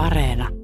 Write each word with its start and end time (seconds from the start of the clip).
Areena. 0.00 0.59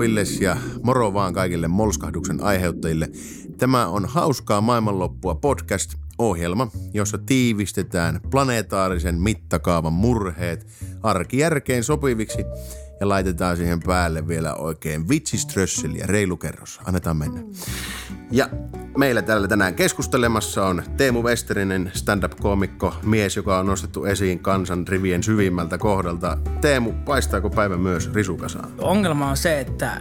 Heiluvilles 0.00 0.40
ja 0.40 0.56
moro 0.82 1.14
vaan 1.14 1.34
kaikille 1.34 1.68
molskahduksen 1.68 2.42
aiheuttajille. 2.42 3.08
Tämä 3.58 3.86
on 3.86 4.04
Hauskaa 4.04 4.60
maailmanloppua 4.60 5.34
podcast 5.34 5.94
ohjelma, 6.18 6.68
jossa 6.94 7.18
tiivistetään 7.18 8.20
planetaarisen 8.30 9.20
mittakaavan 9.20 9.92
murheet 9.92 10.66
arkijärkeen 11.02 11.84
sopiviksi 11.84 12.44
ja 13.00 13.08
laitetaan 13.08 13.56
siihen 13.56 13.80
päälle 13.80 14.28
vielä 14.28 14.54
oikein 14.54 15.08
vitsiströsseli 15.08 15.98
ja 15.98 16.06
reilu 16.06 16.36
kerros. 16.36 16.80
Annetaan 16.84 17.16
mennä. 17.16 17.42
Ja 18.30 18.48
meillä 18.96 19.22
täällä 19.22 19.48
tänään 19.48 19.74
keskustelemassa 19.74 20.66
on 20.66 20.82
Teemu 20.96 21.22
Westerinen, 21.22 21.90
stand-up-koomikko, 21.94 22.94
mies, 23.02 23.36
joka 23.36 23.58
on 23.58 23.66
nostettu 23.66 24.04
esiin 24.04 24.38
kansan 24.38 24.88
rivien 24.88 25.22
syvimmältä 25.22 25.78
kohdalta. 25.78 26.38
Teemu, 26.60 26.92
paistaako 26.92 27.50
päivä 27.50 27.76
myös 27.76 28.12
risukasaan? 28.12 28.72
Ongelma 28.78 29.30
on 29.30 29.36
se, 29.36 29.60
että 29.60 30.00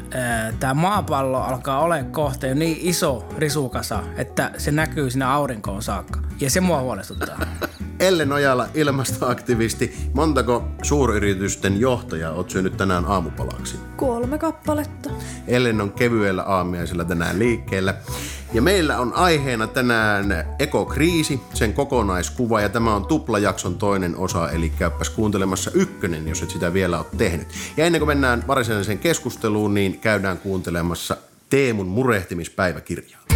tämä 0.60 0.74
maapallo 0.74 1.42
alkaa 1.42 1.80
olla 1.80 2.04
kohta 2.04 2.48
jo 2.48 2.56
niin 2.56 2.78
iso 2.82 3.28
risukasa, 3.38 4.04
että 4.18 4.52
se 4.58 4.72
näkyy 4.72 5.10
siinä 5.10 5.32
aurinkoon 5.32 5.84
saakka. 5.84 6.20
Ja 6.40 6.50
se 6.50 6.62
mua 6.62 6.82
huolestuttaa. 6.82 7.40
Ellen 8.00 8.32
Ojala, 8.32 8.68
ilmastoaktivisti. 8.74 9.94
Montako 10.14 10.64
suuryritysten 10.82 11.80
johtajaa 11.80 12.34
oot 12.34 12.50
syönyt 12.50 12.78
tänään 12.78 13.06
aamupalaksi? 13.06 13.76
Kolme 13.96 14.38
kappaletta. 14.38 15.10
Ellen 15.48 15.82
on 15.82 15.92
kevyellä 15.92 16.44
aamiaisella 16.44 17.06
tänään 17.06 17.40
liikkeellä. 17.40 17.96
Ja 18.54 18.62
meillä 18.62 19.00
on 19.00 19.14
aiheena 19.14 19.68
tänään 19.68 20.46
ekokriisi, 20.60 21.40
sen 21.54 21.74
kokonaiskuva, 21.74 22.62
ja 22.62 22.70
tämä 22.70 22.96
on 22.96 23.06
tuplajakson 23.06 23.78
toinen 23.78 24.18
osa, 24.18 24.50
eli 24.50 24.70
käyppäs 24.70 25.10
kuuntelemassa 25.10 25.72
ykkönen, 25.74 26.28
jos 26.28 26.42
et 26.42 26.50
sitä 26.50 26.74
vielä 26.74 26.98
ole 26.98 27.06
tehnyt. 27.18 27.48
Ja 27.78 27.86
ennen 27.86 28.00
kuin 28.00 28.08
mennään 28.08 28.44
varsinaiseen 28.48 29.00
keskusteluun, 29.00 29.74
niin 29.74 30.00
käydään 30.00 30.38
kuuntelemassa 30.38 31.18
Teemun 31.50 31.88
murehtimispäiväkirjaa. 31.88 33.29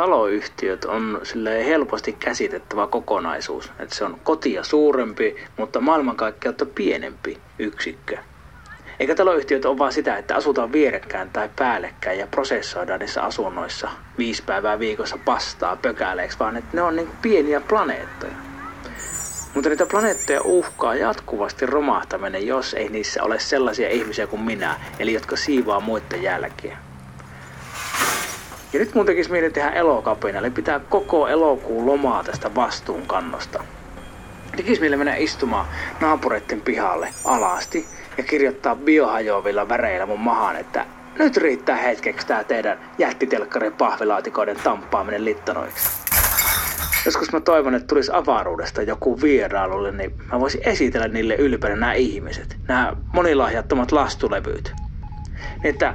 Taloyhtiöt 0.00 0.84
on 0.84 1.20
helposti 1.66 2.12
käsitettävä 2.12 2.86
kokonaisuus. 2.86 3.72
Että 3.78 3.94
se 3.94 4.04
on 4.04 4.20
kotia 4.24 4.64
suurempi, 4.64 5.36
mutta 5.56 5.80
maailmankaikkeutta 5.80 6.66
pienempi 6.66 7.38
yksikkö. 7.58 8.18
Eikä 9.00 9.14
taloyhtiöt 9.14 9.64
ole 9.64 9.78
vaan 9.78 9.92
sitä, 9.92 10.16
että 10.16 10.36
asutaan 10.36 10.72
vierekkäin 10.72 11.30
tai 11.30 11.50
päällekkäin 11.56 12.18
ja 12.18 12.26
prosessoidaan 12.26 13.00
niissä 13.00 13.22
asunnoissa 13.22 13.88
viisi 14.18 14.42
päivää 14.42 14.78
viikossa 14.78 15.18
pastaa 15.24 15.76
pökäleeksi, 15.76 16.38
vaan 16.38 16.56
että 16.56 16.70
ne 16.72 16.82
on 16.82 16.96
niin 16.96 17.10
pieniä 17.22 17.60
planeettoja. 17.60 18.32
Mutta 19.54 19.68
niitä 19.68 19.86
planeettoja 19.86 20.40
uhkaa 20.44 20.94
jatkuvasti 20.94 21.66
romahtaminen, 21.66 22.46
jos 22.46 22.74
ei 22.74 22.88
niissä 22.88 23.22
ole 23.22 23.38
sellaisia 23.38 23.88
ihmisiä 23.88 24.26
kuin 24.26 24.42
minä, 24.42 24.80
eli 24.98 25.12
jotka 25.12 25.36
siivaa 25.36 25.80
muiden 25.80 26.22
jälkiä. 26.22 26.89
Ja 28.72 28.78
nyt 28.78 28.94
mun 28.94 29.06
tekisi 29.06 29.30
mieli 29.30 29.50
tehdä 29.50 29.70
elokapina, 29.70 30.38
eli 30.38 30.50
pitää 30.50 30.80
koko 30.88 31.28
elokuun 31.28 31.86
lomaa 31.86 32.24
tästä 32.24 32.54
vastuunkannosta. 32.54 33.64
Tekisi 34.56 34.80
mieli 34.80 34.96
mennä 34.96 35.16
istumaan 35.16 35.66
naapureiden 36.00 36.60
pihalle 36.60 37.08
alasti 37.24 37.86
ja 38.18 38.24
kirjoittaa 38.24 38.76
biohajoavilla 38.76 39.68
väreillä 39.68 40.06
mun 40.06 40.20
mahaan, 40.20 40.56
että 40.56 40.86
nyt 41.18 41.36
riittää 41.36 41.76
hetkeksi 41.76 42.26
tää 42.26 42.44
teidän 42.44 42.78
jättitelkkarin 42.98 43.72
pahvilaatikoiden 43.72 44.56
tamppaaminen 44.56 45.24
littanoiksi. 45.24 45.88
Joskus 47.04 47.32
mä 47.32 47.40
toivon, 47.40 47.74
että 47.74 47.86
tulisi 47.86 48.10
avaruudesta 48.14 48.82
joku 48.82 49.22
vierailulle, 49.22 49.92
niin 49.92 50.14
mä 50.32 50.40
voisin 50.40 50.60
esitellä 50.64 51.08
niille 51.08 51.34
ylpeänä 51.34 51.76
nämä 51.76 51.92
ihmiset, 51.92 52.56
nämä 52.68 52.92
monilahjattomat 53.14 53.92
lastulevyt. 53.92 54.74
Niin 55.62 55.74
että 55.74 55.94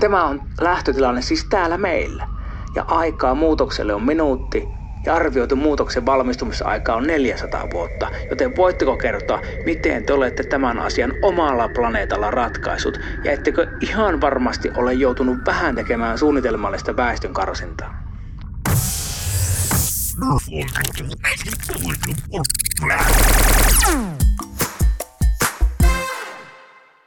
tämä 0.00 0.24
on 0.24 0.42
lähtötilanne 0.60 1.22
siis 1.22 1.44
täällä 1.44 1.78
meillä. 1.78 2.28
Ja 2.74 2.84
aikaa 2.88 3.34
muutokselle 3.34 3.94
on 3.94 4.02
minuutti 4.02 4.68
ja 5.06 5.14
arvioitu 5.14 5.56
muutoksen 5.56 6.06
valmistumisaika 6.06 6.94
on 6.94 7.06
400 7.06 7.68
vuotta, 7.72 8.10
joten 8.30 8.56
voitteko 8.56 8.96
kertoa, 8.96 9.42
miten 9.64 10.06
te 10.06 10.12
olette 10.12 10.42
tämän 10.42 10.78
asian 10.78 11.12
omalla 11.22 11.68
planeetalla 11.68 12.30
ratkaisut 12.30 13.00
ja 13.24 13.32
ettekö 13.32 13.66
ihan 13.80 14.20
varmasti 14.20 14.70
ole 14.76 14.94
joutunut 14.94 15.38
vähän 15.46 15.74
tekemään 15.74 16.18
suunnitelmallista 16.18 16.96
väestön 16.96 17.32
karsintaa? 17.34 18.02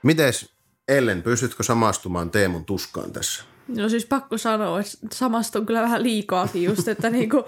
Mites 0.04 0.59
Ellen, 0.90 1.24
pystytkö 1.24 1.64
samastumaan 1.64 2.32
Teemun 2.32 2.66
tuskaan 2.66 3.12
tässä? 3.12 3.44
No 3.68 3.90
siis 3.90 4.06
pakko 4.06 4.38
sanoa, 4.38 4.80
että 4.80 5.16
samastun 5.16 5.66
kyllä 5.66 5.82
vähän 5.82 6.04
liikaakin 6.04 6.64
just, 6.64 6.88
että 6.88 7.10
niinku 7.20 7.46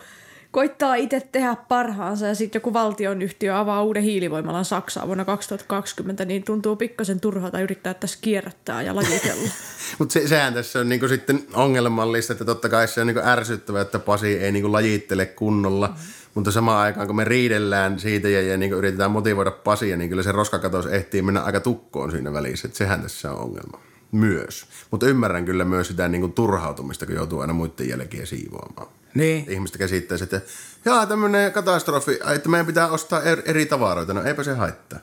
koittaa 0.51 0.95
itse 0.95 1.27
tehdä 1.31 1.55
parhaansa 1.67 2.27
ja 2.27 2.35
sitten 2.35 2.59
joku 2.59 2.73
valtionyhtiö 2.73 3.57
avaa 3.57 3.83
uuden 3.83 4.03
hiilivoimalan 4.03 4.65
Saksaan 4.65 5.07
vuonna 5.07 5.25
2020, 5.25 6.25
niin 6.25 6.43
tuntuu 6.43 6.75
pikkasen 6.75 7.19
turhalta 7.19 7.61
yrittää 7.61 7.93
tässä 7.93 8.19
kierrättää 8.21 8.81
ja 8.81 8.95
lajitella. 8.95 9.49
Mutta 9.99 10.13
se, 10.13 10.27
sehän 10.27 10.53
tässä 10.53 10.79
on 10.79 10.89
niinku 10.89 11.07
sitten 11.07 11.43
ongelmallista, 11.53 12.33
että 12.33 12.45
totta 12.45 12.69
kai 12.69 12.87
se 12.87 13.01
on 13.01 13.07
niinku 13.07 13.21
ärsyttävää, 13.25 13.81
että 13.81 13.99
Pasi 13.99 14.37
ei 14.37 14.51
niinku 14.51 14.71
lajittele 14.71 15.25
kunnolla. 15.25 15.87
Mm. 15.87 16.20
Mutta 16.35 16.51
samaan 16.51 16.79
aikaan, 16.79 17.07
kun 17.07 17.15
me 17.15 17.23
riidellään 17.23 17.99
siitä 17.99 18.29
ja, 18.29 18.41
ja 18.41 18.57
niin 18.57 18.73
yritetään 18.73 19.11
motivoida 19.11 19.51
Pasia, 19.51 19.97
niin 19.97 20.09
kyllä 20.09 20.23
se 20.23 20.31
roskakatos 20.31 20.85
ehtii 20.85 21.21
mennä 21.21 21.41
aika 21.41 21.59
tukkoon 21.59 22.11
siinä 22.11 22.33
välissä. 22.33 22.67
Että 22.67 22.77
sehän 22.77 23.01
tässä 23.01 23.31
on 23.31 23.39
ongelma 23.39 23.79
myös. 24.11 24.65
Mutta 24.91 25.07
ymmärrän 25.07 25.45
kyllä 25.45 25.65
myös 25.65 25.87
sitä 25.87 26.07
niin 26.07 26.21
kuin 26.21 26.33
turhautumista, 26.33 27.05
kun 27.05 27.15
joutuu 27.15 27.39
aina 27.39 27.53
muiden 27.53 27.89
jälkeen 27.89 28.27
siivoamaan. 28.27 28.87
Niin. 29.15 29.45
Ihmistä 29.49 29.77
käsittäisi, 29.77 30.23
että 30.23 30.41
jaa, 30.85 31.05
tämmöinen 31.05 31.51
katastrofi, 31.51 32.19
että 32.35 32.49
meidän 32.49 32.65
pitää 32.65 32.87
ostaa 32.87 33.21
eri 33.45 33.65
tavaroita. 33.65 34.13
No 34.13 34.23
eipä 34.23 34.43
se 34.43 34.53
haittaa 34.53 34.99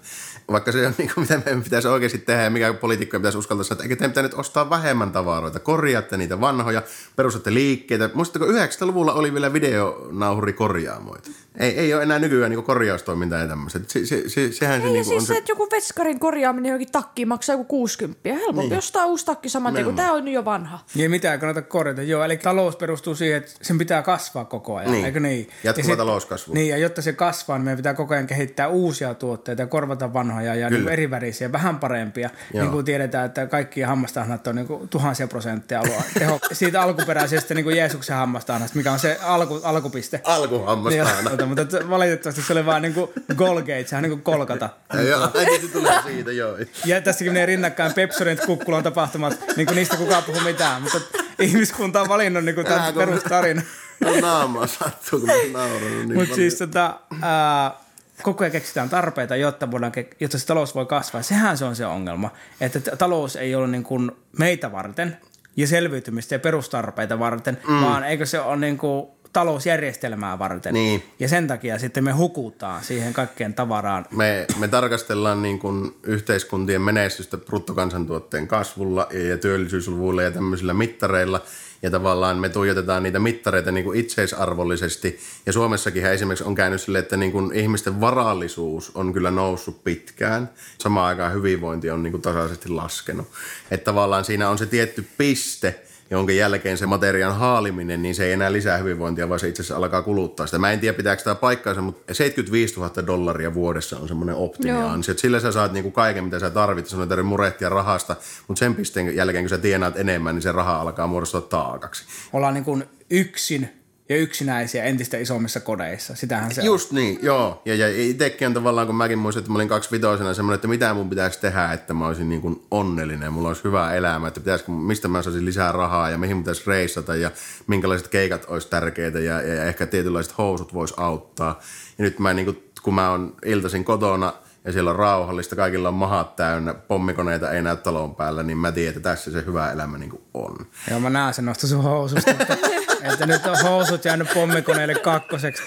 vaikka 0.53 0.73
se 0.73 0.87
on 0.87 0.95
niin 0.99 1.11
kuin, 1.15 1.23
mitä 1.23 1.43
meidän 1.45 1.63
pitäisi 1.63 1.89
oikeasti 1.89 2.19
tehdä 2.19 2.43
ja 2.43 2.51
mikä 2.51 2.73
poliitikkoja 2.73 3.21
pitäisi 3.21 3.39
uskaltaa 3.39 3.65
sanoa, 3.65 3.77
että 3.77 3.85
eikö 3.85 3.97
teidän 3.97 4.11
pitää 4.11 4.23
nyt 4.23 4.35
ostaa 4.35 4.71
vähemmän 4.71 5.13
tavaroita, 5.13 5.59
korjaatte 5.59 6.17
niitä 6.17 6.41
vanhoja, 6.41 6.83
perustatte 7.17 7.55
liikkeitä. 7.55 8.11
Muistatteko 8.15 8.53
90-luvulla 8.53 9.13
oli 9.13 9.35
vielä 9.35 9.53
videonauhuri 9.53 10.53
korjaamoita? 10.53 11.31
Ei, 11.59 11.79
ei 11.79 11.95
ole 11.95 12.03
enää 12.03 12.19
nykyään 12.19 12.51
niin 12.51 12.63
korjaustoimintaa 12.63 13.39
ja 13.39 13.49
tämmöistä. 13.49 13.81
Se, 13.87 14.07
se, 14.07 14.29
se, 14.29 14.53
sehän 14.53 14.81
ei, 14.81 14.87
se, 14.87 14.93
niin 14.93 15.05
siis 15.05 15.21
on 15.21 15.27
se, 15.27 15.37
että 15.37 15.53
joku 15.53 15.69
veskarin 15.71 16.21
korjaaminen 16.21 16.71
johonkin 16.71 16.93
takkiin 16.93 17.29
maksaa 17.29 17.55
joku 17.55 17.65
60. 17.65 18.21
Helpompi 18.25 18.69
niin. 18.69 18.79
ostaa 18.79 19.07
uusi 19.07 19.27
takki 19.27 19.49
saman 19.49 19.75
tien, 19.75 19.85
kun 19.85 19.97
tämä 19.97 20.13
on 20.13 20.29
jo 20.29 20.45
vanha. 20.45 20.79
Niin 20.95 21.11
mitä 21.11 21.33
ei 21.33 21.39
kannata 21.39 21.63
korjata. 21.63 22.03
Joo, 22.03 22.25
eli 22.25 22.37
talous 22.37 22.77
perustuu 22.77 23.15
siihen, 23.15 23.39
että 23.39 23.53
sen 23.63 23.79
pitää 23.79 24.03
kasvaa 24.03 24.45
koko 24.45 24.77
ajan, 24.77 24.93
niin. 24.93 25.05
eikö 25.05 25.21
niin? 25.21 25.49
Jatkuva 25.69 25.97
talouskasvu. 25.97 26.55
Niin, 26.55 26.69
ja 26.69 26.77
jotta 26.77 27.03
se 27.03 27.13
kasvaa, 27.13 27.59
niin 27.59 27.65
meidän 27.65 27.77
pitää 27.77 27.95
koko 27.95 28.15
ajan 28.15 28.27
kehittää 28.27 28.69
uusia 28.69 29.15
tuotteita 29.15 29.63
ja 29.63 29.67
korvata 29.67 30.13
vanhoja 30.13 30.55
ja 30.55 30.71
niin 30.71 30.89
eri 30.89 31.11
värisiä, 31.11 31.53
vähän 31.53 31.79
parempia. 31.79 32.31
Joo. 32.55 32.63
Niin 32.63 32.73
kuin 32.73 32.85
tiedetään, 32.85 33.27
että 33.27 33.47
kaikki 33.47 33.81
hammastahnat 33.81 34.47
on 34.47 34.57
niin 34.57 34.67
kuin 34.67 34.89
tuhansia 34.89 35.29
prosenttia 35.29 35.83
teho, 36.19 36.39
siitä 36.53 36.83
alkuperäisestä 36.83 37.55
niin 37.55 37.65
kuin 37.65 37.77
Jeesuksen 37.77 38.17
hammastahnasta, 38.17 38.77
mikä 38.77 38.93
on 38.93 38.99
se 38.99 39.19
alku, 39.23 39.61
alkupiste. 39.63 40.21
Alkuhammastahna. 40.25 41.31
Niin, 41.31 41.49
mutta 41.49 41.91
valitettavasti 41.91 42.43
se 42.43 42.53
oli 42.53 42.67
vaan 42.67 42.83
niin 42.83 42.95
kuin 42.95 43.11
Golgate, 43.37 43.87
sehän 43.87 44.03
niin 44.03 44.11
kuin 44.11 44.23
kolkata. 44.23 44.69
Joo, 45.09 45.31
se 45.61 45.69
tulee 45.73 46.03
siitä, 46.07 46.33
joo. 46.33 46.57
Ja 46.85 47.01
tässäkin 47.01 47.33
menee 47.33 47.47
rinnakkain 47.47 47.95
Pepsodent 47.95 48.41
kukkulan 48.41 48.83
tapahtumat, 48.83 49.41
niin 49.57 49.67
kuin 49.67 49.77
niistä 49.77 49.97
kukaan 49.97 50.23
puhu 50.23 50.41
mitään, 50.41 50.83
mutta 50.83 50.99
ihmiskunta 51.39 52.01
on 52.01 52.09
valinnut 52.09 52.45
niin 52.45 52.55
kuin 52.55 52.67
tämän 52.67 52.95
perustarina. 52.95 53.63
No 54.01 54.21
naamaa 54.21 54.67
sattuu, 54.67 55.21
kun 55.21 55.29
mä 55.29 55.59
nauran. 55.59 56.09
Niin 56.09 56.15
Mutta 56.15 56.35
siis 56.35 56.55
tota, 56.55 57.01
ää, 57.23 57.75
koko 58.23 58.45
ajan 58.45 58.53
keksitään 58.53 58.89
tarpeita, 58.89 59.37
jotta, 59.37 59.71
voidaan, 59.71 59.93
jotta 60.21 60.39
se 60.39 60.47
talous 60.47 60.75
voi 60.75 60.87
kasvaa. 60.87 61.23
Sehän 61.23 61.59
se 61.59 61.65
on 61.65 61.77
se 61.77 61.87
ongelma, 61.87 62.31
että 62.61 62.97
talous 62.97 63.37
ei 63.37 63.55
ole 63.55 63.67
niin 63.67 63.85
kuin 63.85 64.13
meitä 64.39 64.73
varten 64.73 65.17
ja 65.57 65.67
selviytymistä 65.67 66.35
ja 66.35 66.39
perustarpeita 66.39 67.19
varten, 67.19 67.59
mm. 67.69 67.81
vaan 67.81 68.05
eikö 68.05 68.27
se 68.27 68.41
ole 68.41 68.57
niin 68.57 68.79
kuin 68.79 69.07
talousjärjestelmää 69.33 70.39
varten. 70.39 70.75
Niin. 70.75 71.03
Ja 71.19 71.29
sen 71.29 71.47
takia 71.47 71.79
sitten 71.79 72.05
me 72.05 72.13
hukutaan 72.13 72.85
siihen 72.85 73.13
kaikkeen 73.13 73.55
tavaraan. 73.55 74.07
Me, 74.11 74.47
me 74.59 74.69
tarkastellaan 74.69 75.43
niin 75.43 75.59
kuin 75.59 75.97
yhteiskuntien 76.03 76.81
menestystä 76.81 77.37
bruttokansantuotteen 77.37 78.49
kasvulla 78.49 79.09
ja, 79.13 79.29
ja 79.29 79.39
työllisyysluvuilla 79.39 80.23
ja 80.23 80.31
tämmöisillä 80.31 80.75
mittareilla. 80.75 81.43
Ja 81.83 81.91
tavallaan 81.91 82.39
me 82.39 82.49
tuijotetaan 82.49 83.03
niitä 83.03 83.19
mittareita 83.19 83.73
niin 83.73 83.85
kuin 83.85 84.01
itseisarvollisesti. 84.01 85.19
Ja 85.47 85.53
Suomessakin 85.53 86.07
esimerkiksi 86.07 86.45
on 86.45 86.55
käynyt 86.55 86.81
sille, 86.81 86.99
että 86.99 87.17
niin 87.17 87.33
kuin 87.33 87.55
ihmisten 87.55 88.01
varallisuus 88.01 88.93
on 88.95 89.13
kyllä 89.13 89.31
noussut 89.31 89.85
pitkään. 89.85 90.51
Samaan 90.79 91.07
aikaan 91.07 91.35
hyvinvointi 91.35 91.91
on 91.91 92.03
niin 92.03 92.11
kuin 92.11 92.23
tasaisesti 92.23 92.69
laskenut. 92.69 93.29
Että 93.71 93.85
tavallaan 93.85 94.25
siinä 94.25 94.49
on 94.49 94.59
se 94.59 94.67
tietty 94.67 95.09
piste– 95.19 95.75
jonka 96.11 96.33
jälkeen 96.33 96.79
se 96.79 96.87
materiaan 96.87 97.37
haaliminen, 97.37 98.03
niin 98.03 98.15
se 98.15 98.25
ei 98.25 98.33
enää 98.33 98.53
lisää 98.53 98.79
hyvinvointia, 98.79 99.29
vaan 99.29 99.41
se 99.41 99.49
itse 99.49 99.63
asiassa 99.63 99.77
alkaa 99.77 100.03
kuluttaa 100.03 100.47
sitä. 100.47 100.59
Mä 100.59 100.73
en 100.73 100.81
tiedä, 100.81 100.97
pitääkö 100.97 101.23
tämä 101.23 101.35
paikkaansa, 101.35 101.83
mutta 101.83 102.15
75 102.15 102.75
000 102.77 103.07
dollaria 103.07 103.55
vuodessa 103.55 103.99
on 103.99 104.09
semmoinen 104.09 104.35
optimiaansio. 104.35 105.15
Sillä 105.15 105.41
sä 105.41 105.53
saat 105.53 105.73
niinku 105.73 105.91
kaiken, 105.91 106.25
mitä 106.25 106.39
sä 106.39 106.51
tarvitset, 106.51 106.91
sun 106.91 107.01
ei 107.01 107.09
tarvitse 107.09 107.29
murehtia 107.29 107.69
rahasta, 107.69 108.17
mutta 108.49 108.59
sen 108.59 108.75
pisteen 108.75 109.17
jälkeen, 109.17 109.45
kun 109.45 109.49
sä 109.49 109.59
tienaat 109.59 109.97
enemmän, 109.97 110.35
niin 110.35 110.43
se 110.43 110.53
raha 110.53 110.81
alkaa 110.81 111.07
muodostua 111.07 111.41
taakaksi. 111.41 112.05
Ollaan 112.33 112.55
niin 112.55 112.65
kuin 112.65 112.85
yksin 113.11 113.78
ja 114.09 114.17
yksinäisiä 114.17 114.85
entistä 114.85 115.17
isommissa 115.17 115.61
kodeissa. 115.61 116.15
Sitähän 116.15 116.55
se 116.55 116.63
Just 116.63 116.91
on. 116.91 116.97
niin, 116.97 117.19
joo. 117.23 117.63
Ja, 117.65 117.75
ja 117.75 117.87
itsekin 117.89 118.47
on 118.47 118.55
tavallaan, 118.55 118.87
kun 118.87 118.97
mäkin 118.97 119.19
muistin, 119.19 119.41
että 119.41 119.53
mä 119.53 119.57
olin 119.57 119.69
kaksi 119.69 119.91
vitosena 119.91 120.35
semmoinen, 120.35 120.55
että 120.55 120.69
mitä 120.69 120.95
mun 120.95 121.11
pitäisi 121.11 121.41
tehdä, 121.41 121.73
että 121.73 121.95
mä 121.95 122.07
olisin 122.07 122.29
niin 122.29 122.41
kuin 122.41 122.63
onnellinen 122.71 123.33
mulla 123.33 123.49
olisi 123.49 123.65
hyvä 123.65 123.95
elämä, 123.95 124.29
että 124.29 124.41
pitäisikö, 124.41 124.73
mistä 124.73 125.09
mä 125.09 125.23
saisin 125.23 125.45
lisää 125.45 125.73
rahaa 125.73 126.11
ja 126.11 126.19
mihin 126.19 126.39
pitäisi 126.39 126.63
reissata 126.67 127.17
ja 127.17 127.31
minkälaiset 127.67 128.09
keikat 128.09 128.45
olisi 128.49 128.69
tärkeitä 128.69 129.21
ja, 129.21 129.43
ja, 129.43 129.55
ja 129.55 129.65
ehkä 129.65 129.87
tietynlaiset 129.87 130.39
housut 130.39 130.75
voisi 130.75 130.95
auttaa. 130.97 131.61
Ja 131.99 132.05
nyt 132.05 132.19
mä 132.19 132.35
niin 132.35 132.45
kuin, 132.45 132.63
kun 132.83 132.95
mä 132.95 133.11
oon 133.11 133.37
iltaisin 133.45 133.85
kotona– 133.85 134.33
ja 134.65 134.73
siellä 134.73 134.91
on 134.91 134.97
rauhallista, 134.97 135.57
kaikilla 135.57 135.89
on 135.89 135.95
mahat 135.95 136.37
täynnä, 136.37 136.75
pommikoneita 136.75 137.51
ei 137.51 137.63
näy 137.63 137.77
talon 137.77 138.15
päällä, 138.15 138.43
niin 138.43 138.59
mä 138.59 138.73
tiedän, 138.73 138.97
että 138.97 139.11
tässä 139.11 139.31
se 139.31 139.45
hyvä 139.47 139.73
elämä 139.73 139.99
niin 139.99 140.11
kuin 140.11 140.23
on. 140.35 140.67
Joo, 140.91 141.01
mä 141.01 141.11
näen 141.11 141.35
sen 141.35 141.45
noista 141.45 141.67
sun 141.67 141.83
housusta, 141.83 142.31
että, 143.13 143.27
nyt 143.27 143.47
on 143.47 143.57
housut 143.63 144.05
jäänyt 144.05 144.35
pommikoneille 144.35 144.95
kakkoseksi. 144.95 145.63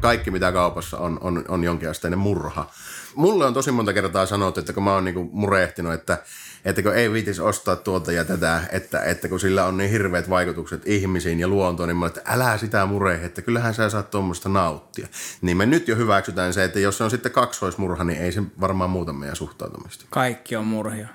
Kaikki, 0.00 0.30
mitä 0.30 0.52
kaupassa 0.52 0.98
on, 0.98 1.18
on, 1.20 1.44
on 1.48 1.64
jonkinasteinen 1.64 2.18
murha. 2.18 2.70
Mulle 3.14 3.46
on 3.46 3.54
tosi 3.54 3.70
monta 3.70 3.92
kertaa 3.92 4.26
sanottu, 4.26 4.60
että 4.60 4.72
kun 4.72 4.82
mä 4.82 4.92
oon 4.92 5.04
niinku 5.04 5.30
murehtinut, 5.32 5.92
että 5.92 6.18
että 6.64 6.82
kun 6.82 6.94
ei 6.94 7.12
viitis 7.12 7.40
ostaa 7.40 7.76
tuota 7.76 8.12
ja 8.12 8.24
tätä, 8.24 8.62
että, 8.72 9.02
että 9.02 9.28
kun 9.28 9.40
sillä 9.40 9.64
on 9.64 9.76
niin 9.76 9.90
hirveät 9.90 10.30
vaikutukset 10.30 10.82
ihmisiin 10.86 11.40
ja 11.40 11.48
luontoon, 11.48 11.88
niin 11.88 11.96
mä 11.96 12.06
että 12.06 12.22
älä 12.26 12.58
sitä 12.58 12.86
murehe, 12.86 13.26
että 13.26 13.42
kyllähän 13.42 13.74
sä 13.74 13.90
saat 13.90 14.10
tuommoista 14.10 14.48
nauttia. 14.48 15.08
Niin 15.42 15.56
me 15.56 15.66
nyt 15.66 15.88
jo 15.88 15.96
hyväksytään 15.96 16.52
se, 16.52 16.64
että 16.64 16.80
jos 16.80 16.98
se 16.98 17.04
on 17.04 17.10
sitten 17.10 17.32
kaksoismurha, 17.32 18.04
niin 18.04 18.18
ei 18.18 18.32
se 18.32 18.42
varmaan 18.60 18.90
muuta 18.90 19.12
meidän 19.12 19.36
suhtautumista. 19.36 20.04
Kaikki 20.10 20.56
on 20.56 20.66
murhia. 20.66 21.08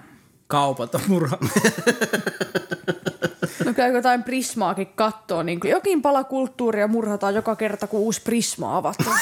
Kaupat 0.49 0.95
on 0.95 1.01
murha. 1.07 1.37
No 3.65 3.73
käykö 3.73 3.97
jotain 3.97 4.23
prismaakin 4.23 4.87
kattoo, 4.95 5.43
niin 5.43 5.59
jokin 5.63 6.01
pala 6.01 6.23
kulttuuria 6.23 6.87
murhataan 6.87 7.35
joka 7.35 7.55
kerta, 7.55 7.87
kun 7.87 7.99
uusi 7.99 8.21
prisma 8.21 8.77
avataan. 8.77 9.19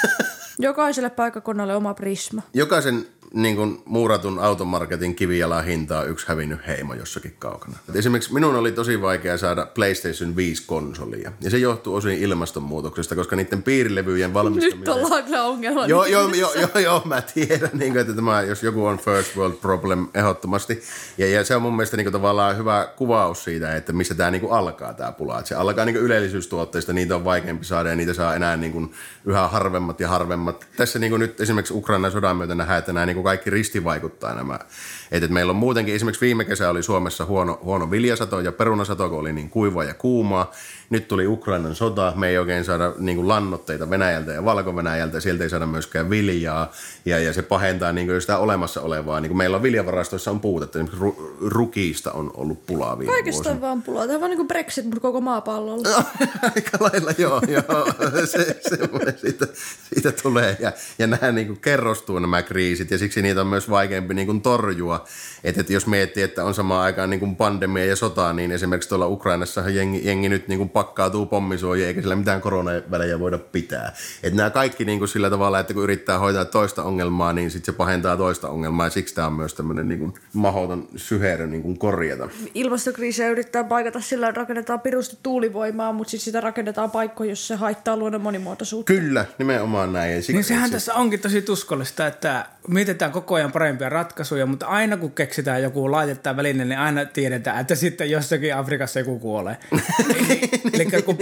Jokaiselle 0.58 1.10
paikakunnalle 1.10 1.76
oma 1.76 1.94
prisma. 1.94 2.42
Jokaisen 2.54 3.06
niin 3.36 3.56
kuin 3.56 3.82
muuratun 3.84 4.38
automarketin 4.38 5.14
kivijalan 5.14 5.64
hintaa 5.64 6.04
yksi 6.04 6.28
hävinnyt 6.28 6.66
heimo 6.66 6.94
jossakin 6.94 7.36
kaukana. 7.38 7.76
Et 7.88 7.96
esimerkiksi 7.96 8.34
minun 8.34 8.56
oli 8.56 8.72
tosi 8.72 9.02
vaikea 9.02 9.38
saada 9.38 9.66
PlayStation 9.74 10.34
5-konsolia. 10.34 11.32
Ja 11.40 11.50
se 11.50 11.58
johtuu 11.58 11.94
osin 11.94 12.18
ilmastonmuutoksesta, 12.18 13.14
koska 13.14 13.36
niiden 13.36 13.62
piirilevyjen 13.62 14.34
valmistaminen... 14.34 14.78
Nyt 14.78 14.88
ollaan 14.88 15.24
kyllä 15.24 15.42
ongelma. 15.42 15.86
Joo, 15.86 16.06
joo, 16.06 16.34
joo, 16.34 16.54
joo, 16.54 16.78
joo, 16.78 17.02
mä 17.04 17.22
tiedän, 17.22 17.70
niin 17.72 17.92
kuin, 17.92 18.00
että 18.00 18.12
tämä, 18.12 18.42
jos 18.42 18.62
joku 18.62 18.86
on 18.86 18.98
first 18.98 19.36
world 19.36 19.54
problem 19.54 20.06
ehdottomasti. 20.14 20.82
Ja, 21.18 21.26
ja 21.26 21.44
se 21.44 21.56
on 21.56 21.62
mun 21.62 21.76
mielestä 21.76 21.96
niin 21.96 22.04
kuin, 22.04 22.12
tavallaan 22.12 22.56
hyvä 22.56 22.88
kuvaus 22.96 23.44
siitä, 23.44 23.76
että 23.76 23.92
missä 23.92 24.14
tämä 24.14 24.30
niin 24.30 24.40
kuin, 24.40 24.52
alkaa 24.52 24.94
tämä 24.94 25.12
pula. 25.12 25.38
Että 25.38 25.48
se 25.48 25.54
alkaa 25.54 25.84
niin 25.84 25.94
kuin, 25.94 26.04
ylellisyystuotteista, 26.04 26.92
niitä 26.92 27.16
on 27.16 27.24
vaikeampi 27.24 27.64
saada 27.64 27.88
ja 27.88 27.96
niitä 27.96 28.14
saa 28.14 28.34
enää 28.34 28.56
niin 28.56 28.72
kuin, 28.72 28.92
yhä 29.24 29.48
harvemmat 29.48 30.00
ja 30.00 30.08
harvemmat. 30.08 30.66
Tässä 30.76 30.98
niin 30.98 31.10
kuin, 31.10 31.20
nyt 31.20 31.40
esimerkiksi 31.40 31.74
Ukrainan 31.74 32.12
sodan 32.12 32.36
myötä 32.36 32.54
nähdään, 32.54 32.78
että 32.78 32.92
nämä 32.92 33.06
niin 33.06 33.14
kuin, 33.14 33.25
kaikki 33.26 33.50
ristivaikuttaa 33.50 34.34
nämä. 34.34 34.58
Et, 35.10 35.22
et 35.22 35.30
meillä 35.30 35.50
on 35.50 35.56
muutenkin, 35.56 35.94
esimerkiksi 35.94 36.26
viime 36.26 36.44
kesä 36.44 36.70
oli 36.70 36.82
Suomessa 36.82 37.24
huono, 37.24 37.58
huono 37.62 37.90
viljasato 37.90 38.40
ja 38.40 38.52
perunasato, 38.52 39.08
kun 39.08 39.18
oli 39.18 39.32
niin 39.32 39.50
kuivaa 39.50 39.84
ja 39.84 39.94
kuumaa. 39.94 40.52
Nyt 40.90 41.08
tuli 41.08 41.26
Ukrainan 41.26 41.74
sota, 41.74 42.12
me 42.16 42.28
ei 42.28 42.38
oikein 42.38 42.64
saada 42.64 42.92
niin 42.98 43.16
kuin 43.16 43.28
lannoitteita 43.28 43.90
Venäjältä 43.90 44.32
ja 44.32 44.44
Valko-Venäjältä, 44.44 45.20
sieltä 45.20 45.44
ei 45.44 45.50
saada 45.50 45.66
myöskään 45.66 46.10
viljaa, 46.10 46.72
ja, 47.04 47.18
ja 47.18 47.32
se 47.32 47.42
pahentaa 47.42 47.92
niin 47.92 48.06
kuin 48.06 48.20
sitä 48.20 48.38
olemassa 48.38 48.80
olevaa. 48.80 49.20
Niin 49.20 49.30
kuin 49.30 49.38
meillä 49.38 49.56
on 49.56 49.62
viljavarastoissa 49.62 50.30
on 50.30 50.40
puutetta, 50.40 50.78
esimerkiksi 50.78 51.00
ru, 51.00 51.36
rukiista 51.40 52.12
on 52.12 52.30
ollut 52.34 52.66
pulaa 52.66 52.98
viime 52.98 53.12
Kaikesta 53.12 53.50
on 53.50 53.60
vaan 53.60 53.82
pulaa. 53.82 54.06
Tämä 54.06 54.14
on 54.14 54.20
vaan 54.20 54.30
niin 54.30 54.36
kuin 54.36 54.48
Brexit, 54.48 54.84
mutta 54.84 55.00
koko 55.00 55.20
maapallolla. 55.20 55.88
Aika 56.54 56.78
lailla, 56.80 57.12
joo, 57.18 57.40
joo. 57.48 57.86
Se, 58.26 58.60
se 58.60 58.78
siitä, 59.16 59.46
siitä 59.94 60.12
tulee, 60.22 60.56
ja, 60.60 60.72
ja 60.98 61.06
nämä 61.06 61.32
niin 61.32 61.46
kuin 61.46 61.60
kerrostuu 61.60 62.18
nämä 62.18 62.42
kriisit, 62.42 62.90
ja 62.90 62.98
siksi 63.06 63.22
niitä 63.22 63.40
on 63.40 63.46
myös 63.46 63.70
vaikeampi 63.70 64.14
niin 64.14 64.26
kuin 64.26 64.40
torjua. 64.40 65.04
Että, 65.44 65.60
että 65.60 65.72
jos 65.72 65.86
miettii, 65.86 66.22
että 66.22 66.44
on 66.44 66.54
samaan 66.54 66.84
aikaan 66.84 67.10
niin 67.10 67.20
kuin 67.20 67.36
pandemia 67.36 67.84
ja 67.84 67.96
sota, 67.96 68.32
niin 68.32 68.52
esimerkiksi 68.52 68.88
tuolla 68.88 69.06
Ukrainassa 69.06 69.70
jengi, 69.70 70.00
jengi 70.04 70.28
nyt 70.28 70.48
niin 70.48 70.58
kuin 70.58 70.68
pakkautuu 70.68 71.26
pommisuojia, 71.26 71.86
eikä 71.86 72.00
sillä 72.00 72.16
mitään 72.16 72.40
koronavälejä 72.40 73.18
voida 73.18 73.38
pitää. 73.38 73.92
Että 74.22 74.36
nämä 74.36 74.50
kaikki 74.50 74.84
niin 74.84 74.98
kuin 74.98 75.08
sillä 75.08 75.30
tavalla, 75.30 75.58
että 75.58 75.74
kun 75.74 75.82
yrittää 75.82 76.18
hoitaa 76.18 76.44
toista 76.44 76.82
ongelmaa, 76.82 77.32
niin 77.32 77.50
sitten 77.50 77.74
se 77.74 77.76
pahentaa 77.76 78.16
toista 78.16 78.48
ongelmaa, 78.48 78.86
ja 78.86 78.90
siksi 78.90 79.14
tämä 79.14 79.26
on 79.26 79.32
myös 79.32 79.54
tämmöinen 79.54 79.88
niin 79.88 80.14
mahoton 80.32 80.88
syherö 80.96 81.46
niin 81.46 81.62
kuin 81.62 81.78
korjata. 81.78 82.28
Ilmastokriisiä 82.54 83.28
yrittää 83.28 83.64
paikata 83.64 84.00
sillä, 84.00 84.28
että 84.28 84.40
rakennetaan 84.40 84.80
pirusti 84.80 85.18
tuulivoimaa, 85.22 85.92
mutta 85.92 86.10
sitten 86.10 86.24
sitä 86.24 86.40
rakennetaan 86.40 86.90
paikkoja, 86.90 87.30
jos 87.30 87.48
se 87.48 87.54
haittaa 87.54 87.96
luonnon 87.96 88.20
monimuotoisuutta. 88.20 88.92
Kyllä, 88.92 89.24
nimenomaan 89.38 89.92
näin. 89.92 90.16
Siksi, 90.16 90.32
niin 90.32 90.44
sehän 90.44 90.70
tässä 90.70 90.94
onkin 90.94 91.20
tosi 91.20 91.42
tuskallista, 91.42 92.06
että 92.06 92.46
mietitään 92.96 93.12
koko 93.12 93.34
ajan 93.34 93.52
parempia 93.52 93.88
ratkaisuja, 93.88 94.46
mutta 94.46 94.66
aina 94.66 94.96
kun 94.96 95.12
keksitään 95.12 95.62
joku 95.62 95.90
laitetaan 95.90 96.36
väline, 96.36 96.64
niin 96.64 96.78
aina 96.78 97.04
tiedetään, 97.04 97.60
että 97.60 97.74
sitten 97.74 98.10
jossakin 98.10 98.56
Afrikassa 98.56 98.98
joku 98.98 99.18
kuolee. 99.18 99.56
Eli 100.72 100.86
kun, 101.04 101.18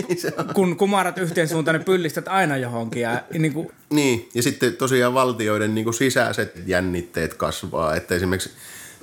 kun 0.55 0.77
kumarat 0.77 1.19
yhteen 1.19 1.49
suuntaan, 1.49 1.75
niin 1.75 1.85
pyllistät 1.85 2.29
aina 2.29 2.57
johonkin. 2.57 3.03
Ja, 3.03 3.23
niin, 3.39 3.53
kuin... 3.53 3.71
niin, 3.91 4.29
ja 4.35 4.43
sitten 4.43 4.77
tosiaan 4.77 5.15
valtioiden 5.15 5.75
niin 5.75 5.85
kuin 5.85 5.95
sisäiset 5.95 6.63
jännitteet 6.67 7.35
kasvaa, 7.35 7.97
että 7.97 8.15
esimerkiksi 8.15 8.51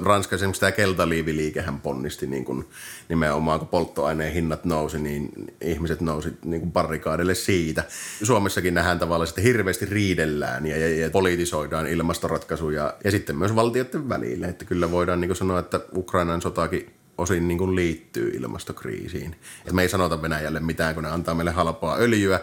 Ranska 0.02 0.36
esimerkiksi 0.36 0.60
tämä 0.60 0.72
keltaliiviliikehän 0.72 1.82
ponnisti 1.82 2.28
niin 2.28 2.46
kuin 2.46 2.68
nimenomaan, 3.10 3.60
kun 3.60 3.68
polttoaineen 3.68 4.34
hinnat 4.34 4.66
nousi, 4.66 5.00
niin 5.00 5.30
ihmiset 5.62 6.02
nousi 6.02 6.30
niin 6.46 6.62
kuin 6.62 6.72
barrikaadille 6.72 7.36
siitä. 7.36 7.84
Suomessakin 8.24 8.74
nähdään 8.74 9.00
tavallaan, 9.00 9.30
että 9.30 9.42
hirveästi 9.42 9.86
riidellään 9.86 10.66
ja, 10.66 10.78
ja, 10.78 10.98
ja 10.98 11.10
politisoidaan 11.10 11.88
ilmastoratkaisuja 11.88 12.94
ja 13.04 13.12
sitten 13.12 13.38
myös 13.38 13.56
valtioiden 13.56 14.10
välillä. 14.10 14.48
Että 14.48 14.66
kyllä 14.66 14.92
voidaan 14.92 15.22
niin 15.22 15.30
kuin 15.30 15.38
sanoa, 15.38 15.60
että 15.60 15.80
Ukrainan 15.96 16.42
sotakin 16.42 16.94
osin 17.18 17.48
niin 17.48 17.58
kuin 17.58 17.76
liittyy 17.76 18.30
ilmastokriisiin. 18.30 19.36
Et 19.66 19.74
me 19.74 19.82
ei 19.82 19.90
sanota 19.90 20.22
Venäjälle 20.22 20.60
mitään, 20.60 20.96
kun 20.96 21.04
ne 21.04 21.10
antaa 21.10 21.36
meille 21.36 21.52
halpaa 21.52 21.98
öljyä. 21.98 22.40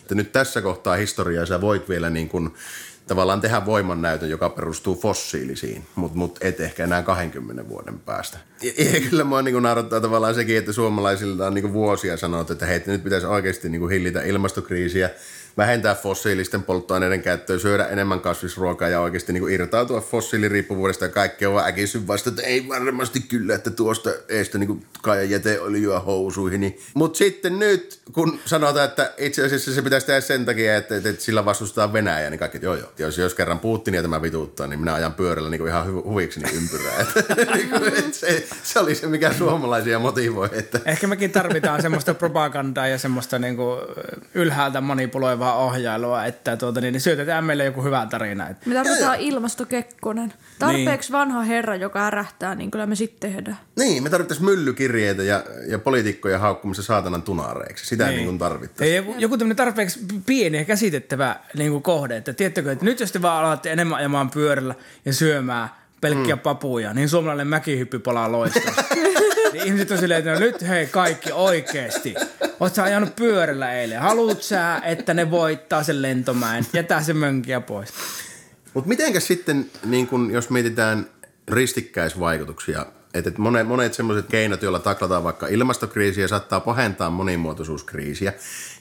Että 0.00 0.14
nyt 0.14 0.32
tässä 0.32 0.62
kohtaa 0.62 0.96
historiaa 0.96 1.46
sä 1.46 1.60
voit 1.60 1.88
vielä 1.88 2.10
niin 2.10 2.28
kuin 2.28 2.54
tavallaan 3.12 3.40
tehdä 3.40 3.66
voimannäytön, 3.66 4.30
joka 4.30 4.48
perustuu 4.48 4.94
fossiilisiin, 4.94 5.86
mutta 5.94 6.18
mut 6.18 6.38
et 6.40 6.60
ehkä 6.60 6.84
enää 6.84 7.02
20 7.02 7.68
vuoden 7.68 7.98
päästä. 7.98 8.38
Ja, 8.62 8.72
ja 8.84 9.00
kyllä 9.10 9.24
mua 9.24 9.42
niin 9.42 9.62
naurattaa 9.62 10.00
tavallaan 10.00 10.34
sekin, 10.34 10.58
että 10.58 10.72
suomalaisilta 10.72 11.46
on 11.46 11.54
niin 11.54 11.72
vuosia 11.72 12.16
sanottu, 12.16 12.52
että 12.52 12.66
hei, 12.66 12.82
nyt 12.86 13.04
pitäisi 13.04 13.26
oikeasti 13.26 13.68
niin 13.68 13.90
hillitä 13.90 14.22
ilmastokriisiä– 14.22 15.10
vähentää 15.56 15.94
fossiilisten 15.94 16.62
polttoaineiden 16.62 17.22
käyttöä, 17.22 17.58
syödä 17.58 17.86
enemmän 17.86 18.20
kasvisruokaa 18.20 18.88
ja 18.88 19.00
oikeasti 19.00 19.32
niin 19.32 19.40
kuin 19.40 19.54
irtautua 19.54 20.00
fossiiliriippuvuudesta 20.00 21.04
ja 21.04 21.08
kaikkea 21.08 21.50
on 21.50 21.66
äkisy 21.66 22.06
vasta, 22.06 22.30
että 22.30 22.42
ei 22.42 22.68
varmasti 22.68 23.20
kyllä, 23.20 23.54
että 23.54 23.70
tuosta 23.70 24.10
eestä 24.28 24.58
niin 24.58 24.86
kaaja 25.02 25.22
jäteöljyä 25.22 26.00
housuihin. 26.00 26.60
Niin. 26.60 26.78
Mutta 26.94 27.16
sitten 27.16 27.58
nyt, 27.58 28.00
kun 28.12 28.38
sanotaan, 28.44 28.84
että 28.84 29.12
itse 29.18 29.44
asiassa 29.44 29.74
se 29.74 29.82
pitäisi 29.82 30.06
tehdä 30.06 30.20
sen 30.20 30.44
takia, 30.44 30.76
että, 30.76 30.96
että, 30.96 31.08
että 31.08 31.22
sillä 31.22 31.44
vastustetaan 31.44 31.92
Venäjää, 31.92 32.30
niin 32.30 32.38
kaikki, 32.38 32.58
joo 32.62 32.74
joo, 32.74 32.92
jos, 32.98 33.18
jos 33.18 33.34
kerran 33.34 33.58
Putinia 33.58 34.02
tämä 34.02 34.22
vituuttaa, 34.22 34.66
niin 34.66 34.80
minä 34.80 34.94
ajan 34.94 35.14
pyörällä 35.14 35.50
niin 35.50 35.58
kuin 35.58 35.68
ihan 35.68 35.86
hu- 35.86 36.04
huviksi 36.04 36.40
niin 36.40 36.56
ympyrää. 36.56 37.06
niin 37.54 37.98
että 37.98 38.18
se, 38.18 38.48
se, 38.62 38.78
oli 38.78 38.94
se, 38.94 39.06
mikä 39.06 39.32
suomalaisia 39.32 39.98
motivoi. 39.98 40.48
Että. 40.52 40.80
Ehkä 40.84 41.06
mekin 41.06 41.30
tarvitaan 41.30 41.82
semmoista 41.82 42.14
propagandaa 42.14 42.88
ja 42.88 42.98
semmoista 42.98 43.38
niin 43.38 43.56
kuin 43.56 43.80
ylhäältä 44.34 44.80
manipuloivaa 44.80 45.56
ohjailua, 45.56 46.24
että 46.24 46.56
tuota, 46.56 46.80
niin, 46.80 46.92
niin 46.92 47.00
syötetään 47.00 47.44
meille 47.44 47.64
joku 47.64 47.82
hyvä 47.82 48.06
tarina. 48.10 48.48
Että. 48.48 48.68
Me 48.68 48.74
tarvitaan 48.74 49.20
ilmastokekkonen. 49.20 50.32
Tarpeeksi 50.58 51.08
niin. 51.12 51.18
vanha 51.18 51.42
herra, 51.42 51.76
joka 51.76 52.06
ärähtää, 52.06 52.54
niin 52.54 52.70
kyllä 52.70 52.86
me 52.86 52.94
sitten 52.94 53.30
tehdään. 53.30 53.58
Niin, 53.78 54.02
me 54.02 54.10
tarvittaisiin 54.10 54.44
myllykirjeitä 54.44 55.22
ja, 55.22 55.44
ja 55.68 55.78
poliitikkoja 55.78 56.38
haukkumassa 56.38 56.82
saatanan 56.82 57.22
tunareiksi. 57.22 57.86
Sitä 57.86 58.08
niin, 58.08 58.26
niin 58.26 58.38
tarvittaisiin. 58.38 58.96
Joku, 58.96 59.14
joku 59.18 59.38
tämmöinen 59.38 59.56
tarpeeksi 59.56 60.00
pieni 60.26 60.58
ja 60.58 60.64
käsitettävä 60.64 61.36
niin 61.56 61.70
kuin 61.70 61.82
kohde, 61.82 62.16
että 62.16 62.32
tiedättekö, 62.32 62.72
että 62.72 62.84
nyt 62.84 63.00
jos 63.00 63.12
te 63.12 63.22
vaan 63.22 63.44
alatte 63.44 63.72
enemmän 63.72 63.98
ajamaan 63.98 64.30
pyörällä 64.30 64.74
ja 65.04 65.12
syömään 65.12 65.68
pelkkiä 66.02 66.36
mm. 66.36 66.40
papuja, 66.40 66.94
niin 66.94 67.08
suomalainen 67.08 67.46
mäkihyppy 67.46 67.98
palaa 67.98 68.32
loistosta. 68.32 68.84
niin 69.52 69.66
ihmiset 69.66 69.90
on 69.90 69.98
silleen, 69.98 70.18
että 70.18 70.32
no 70.32 70.38
nyt 70.38 70.68
hei 70.68 70.86
kaikki 70.86 71.32
oikeesti. 71.32 72.14
Oot 72.60 72.74
sä 72.74 72.82
ajanut 72.82 73.16
pyörällä 73.16 73.72
eilen? 73.72 74.00
Haluut 74.00 74.42
sä, 74.42 74.78
että 74.78 75.14
ne 75.14 75.30
voittaa 75.30 75.82
sen 75.82 76.02
lentomäen? 76.02 76.66
Jätä 76.72 77.02
se 77.02 77.12
mönkiä 77.12 77.60
pois. 77.60 77.88
Mutta 78.74 78.88
mitenkäs 78.88 79.26
sitten, 79.26 79.70
niin 79.84 80.06
kun, 80.06 80.30
jos 80.30 80.50
mietitään 80.50 81.06
ristikkäisvaikutuksia, 81.48 82.86
että 83.14 83.32
monet, 83.38 83.66
monet 83.66 83.94
semmoiset 83.94 84.26
keinot, 84.26 84.62
joilla 84.62 84.78
taklataan 84.78 85.24
vaikka 85.24 85.46
ilmastokriisiä, 85.46 86.28
saattaa 86.28 86.60
pahentaa 86.60 87.10
monimuotoisuuskriisiä. 87.10 88.32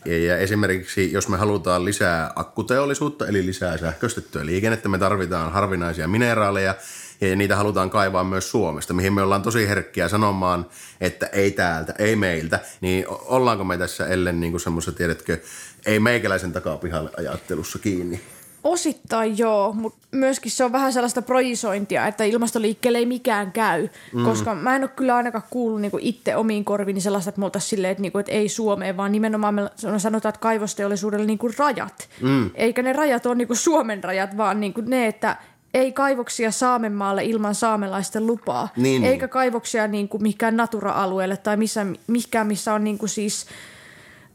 Ja, 0.06 0.18
ja 0.18 0.38
esimerkiksi 0.38 1.12
jos 1.12 1.28
me 1.28 1.38
halutaan 1.38 1.86
lisää 1.86 2.32
akkuteollisuutta, 2.36 3.28
eli 3.28 3.46
lisää 3.46 3.78
sähköistettyä 3.78 4.46
liikennettä, 4.46 4.90
me 4.90 4.98
tarvitaan 4.98 5.52
harvinaisia 5.52 6.08
mineraaleja, 6.08 6.76
ja 7.22 7.36
niitä 7.36 7.56
halutaan 7.56 7.90
kaivaa 7.90 8.24
myös 8.24 8.52
Suomesta, 8.52 8.94
mihin 8.94 9.14
me 9.14 9.22
ollaan 9.22 9.42
tosi 9.42 9.68
herkkiä 9.68 10.08
sanomaan, 10.08 10.66
että 11.02 11.26
ei 11.26 11.52
täältä, 11.52 11.94
ei 12.00 12.16
meiltä, 12.16 12.60
niin 12.82 13.06
ollaanko 13.08 13.64
me 13.64 13.78
tässä 13.78 14.08
ellen 14.08 14.40
niin 14.40 14.52
kuin 14.52 14.62
semmoisessa, 14.62 14.98
tiedätkö, 14.98 15.38
ei 15.86 16.00
meikäläisen 16.00 16.54
takapihalle 16.54 17.10
ajattelussa 17.18 17.80
kiinni? 17.80 18.22
Osittain 18.64 19.38
joo, 19.38 19.74
mutta 19.74 20.08
myöskin 20.12 20.52
se 20.52 20.64
on 20.64 20.72
vähän 20.72 20.94
sellaista 20.94 21.22
projisointia, 21.22 22.08
että 22.08 22.24
ilmastoliikkeelle 22.24 22.98
ei 22.98 23.06
mikään 23.06 23.52
käy, 23.52 23.88
mm. 24.14 24.26
koska 24.26 24.56
mä 24.56 24.76
en 24.76 24.82
ole 24.82 24.90
kyllä 24.96 25.16
ainakaan 25.16 25.44
kuullut 25.50 25.82
niinku 25.82 26.00
itse 26.02 26.36
omiin 26.36 26.66
korviin 26.66 27.02
sellaista, 27.02 27.30
että 27.30 27.40
me 27.40 27.46
oltaisiin 27.46 27.70
silleen, 27.70 27.92
että, 27.92 28.02
niinku, 28.02 28.18
että 28.18 28.32
ei 28.32 28.50
Suomeen, 28.50 28.98
vaan 28.98 29.12
nimenomaan 29.12 29.54
me 29.54 29.70
sanotaan, 29.98 30.30
että 30.30 30.42
kaivosteollisuudelle 30.42 31.26
niinku 31.26 31.50
rajat. 31.58 32.10
Mm. 32.22 32.50
Eikä 32.54 32.82
ne 32.82 32.94
rajat 32.94 33.26
ole 33.26 33.36
niinku 33.36 33.56
Suomen 33.56 34.04
rajat, 34.04 34.38
vaan 34.38 34.60
niinku 34.60 34.82
ne, 34.82 35.08
että 35.08 35.38
ei 35.74 35.92
kaivoksia 35.92 36.52
Saamenmaalle 36.52 37.24
ilman 37.24 37.56
saamelaisten 37.56 38.28
lupaa, 38.28 38.70
niin, 38.78 39.04
eikä 39.04 39.28
kaivoksia 39.28 39.88
niin 39.88 40.10
kuin 40.10 40.24
mikään 40.24 40.58
natura-alueelle 40.58 41.38
tai 41.38 41.58
missä, 41.58 41.86
mikään, 42.08 42.48
missä 42.48 42.74
on 42.74 42.84
niin 42.84 42.98
kuin 42.98 43.10
siis 43.10 43.46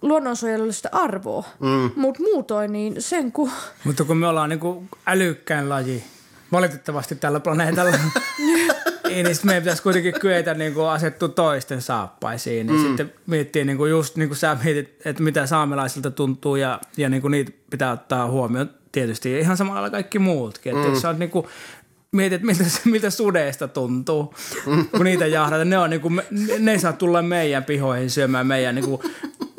luonnonsuojelullista 0.03 0.89
arvoa. 0.93 1.45
Mm. 1.61 1.91
Mutta 1.97 2.23
muutoin 2.23 2.73
niin 2.73 3.03
sen 3.03 3.33
kun... 3.33 3.51
Mutta 3.85 4.05
kun 4.05 4.17
me 4.17 4.27
ollaan 4.27 4.51
niin 4.51 4.61
kuin 4.61 4.89
älykkään 5.07 5.69
laji, 5.69 6.05
valitettavasti 6.53 7.17
tällä 7.17 7.41
planeetalla, 7.41 7.91
niin, 9.09 9.25
niin 9.25 9.35
sitten 9.35 9.47
meidän 9.47 9.63
pitäisi 9.63 9.83
kuitenkin 9.83 10.21
kyetä 10.21 10.55
niin 10.55 10.75
kuin 10.75 10.89
asettua 10.89 11.29
toisten 11.29 11.83
saappaisiin. 11.83 12.67
Niin 12.67 12.81
mm. 12.81 12.87
sitten 12.87 13.13
miettiä 13.27 13.65
niin 13.65 13.77
kuin 13.77 13.91
just 13.91 14.17
niin 14.17 14.29
kuin 14.29 14.39
sä 14.39 14.57
mietit, 14.65 14.97
että 15.05 15.23
mitä 15.23 15.47
saamelaisilta 15.47 16.11
tuntuu 16.11 16.57
ja, 16.57 16.81
ja 16.97 17.09
niin 17.09 17.23
kuin 17.23 17.31
niitä 17.31 17.53
pitää 17.71 17.93
ottaa 17.93 18.31
huomioon 18.31 18.71
tietysti 18.97 19.39
ihan 19.39 19.57
samalla 19.57 19.91
kaikki 19.91 20.19
muutkin. 20.19 20.73
Että 20.73 20.87
mm. 20.87 20.93
jos 20.93 21.03
sä 21.03 21.09
oot 21.09 21.19
niinku, 21.19 21.49
mietit, 22.13 22.43
miltä, 22.43 22.65
miltä 22.85 23.11
sudeista 23.11 23.69
tuntuu, 23.69 24.35
kun 24.97 25.05
niitä 25.05 25.27
jahdataan. 25.27 25.71
Ne, 25.71 25.79
on 25.79 25.91
niinku, 25.91 26.13
ne 26.59 26.73
ei 26.73 26.79
saa 26.79 26.93
tulla 26.93 27.23
meidän 27.23 27.65
pihoihin 27.65 28.11
syömään 28.11 28.47
meidän 28.47 28.75
niinku, 28.75 29.03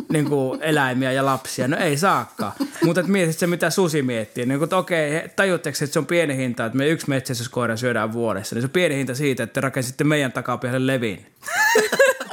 niinku 0.10 0.58
eläimiä 0.62 1.12
ja 1.12 1.26
lapsia. 1.26 1.68
No 1.68 1.78
ei 1.78 1.98
saakka. 1.98 2.52
Mutta 2.84 3.04
mietit 3.04 3.38
se, 3.38 3.48
mitä 3.48 3.70
susi 3.70 4.02
miettii. 4.02 4.46
Niin 4.46 4.64
että 4.64 4.78
okei, 4.78 5.30
tajutteko, 5.36 5.78
että 5.82 5.94
se 5.94 6.00
on 6.00 6.06
pieni 6.06 6.38
hinta, 6.38 6.66
että 6.66 6.78
me 6.78 6.88
yksi 6.88 7.10
metsästyskoira 7.10 7.78
syödään 7.78 8.14
vuodessa. 8.14 8.56
Niin 8.56 8.62
se 8.62 8.66
on 8.66 8.72
pieni 8.72 8.96
hinta 8.96 9.16
siitä, 9.16 9.44
että 9.44 9.62
rakensitte 9.62 10.04
meidän 10.04 10.32
takapihalle 10.32 10.88
levin 10.88 11.26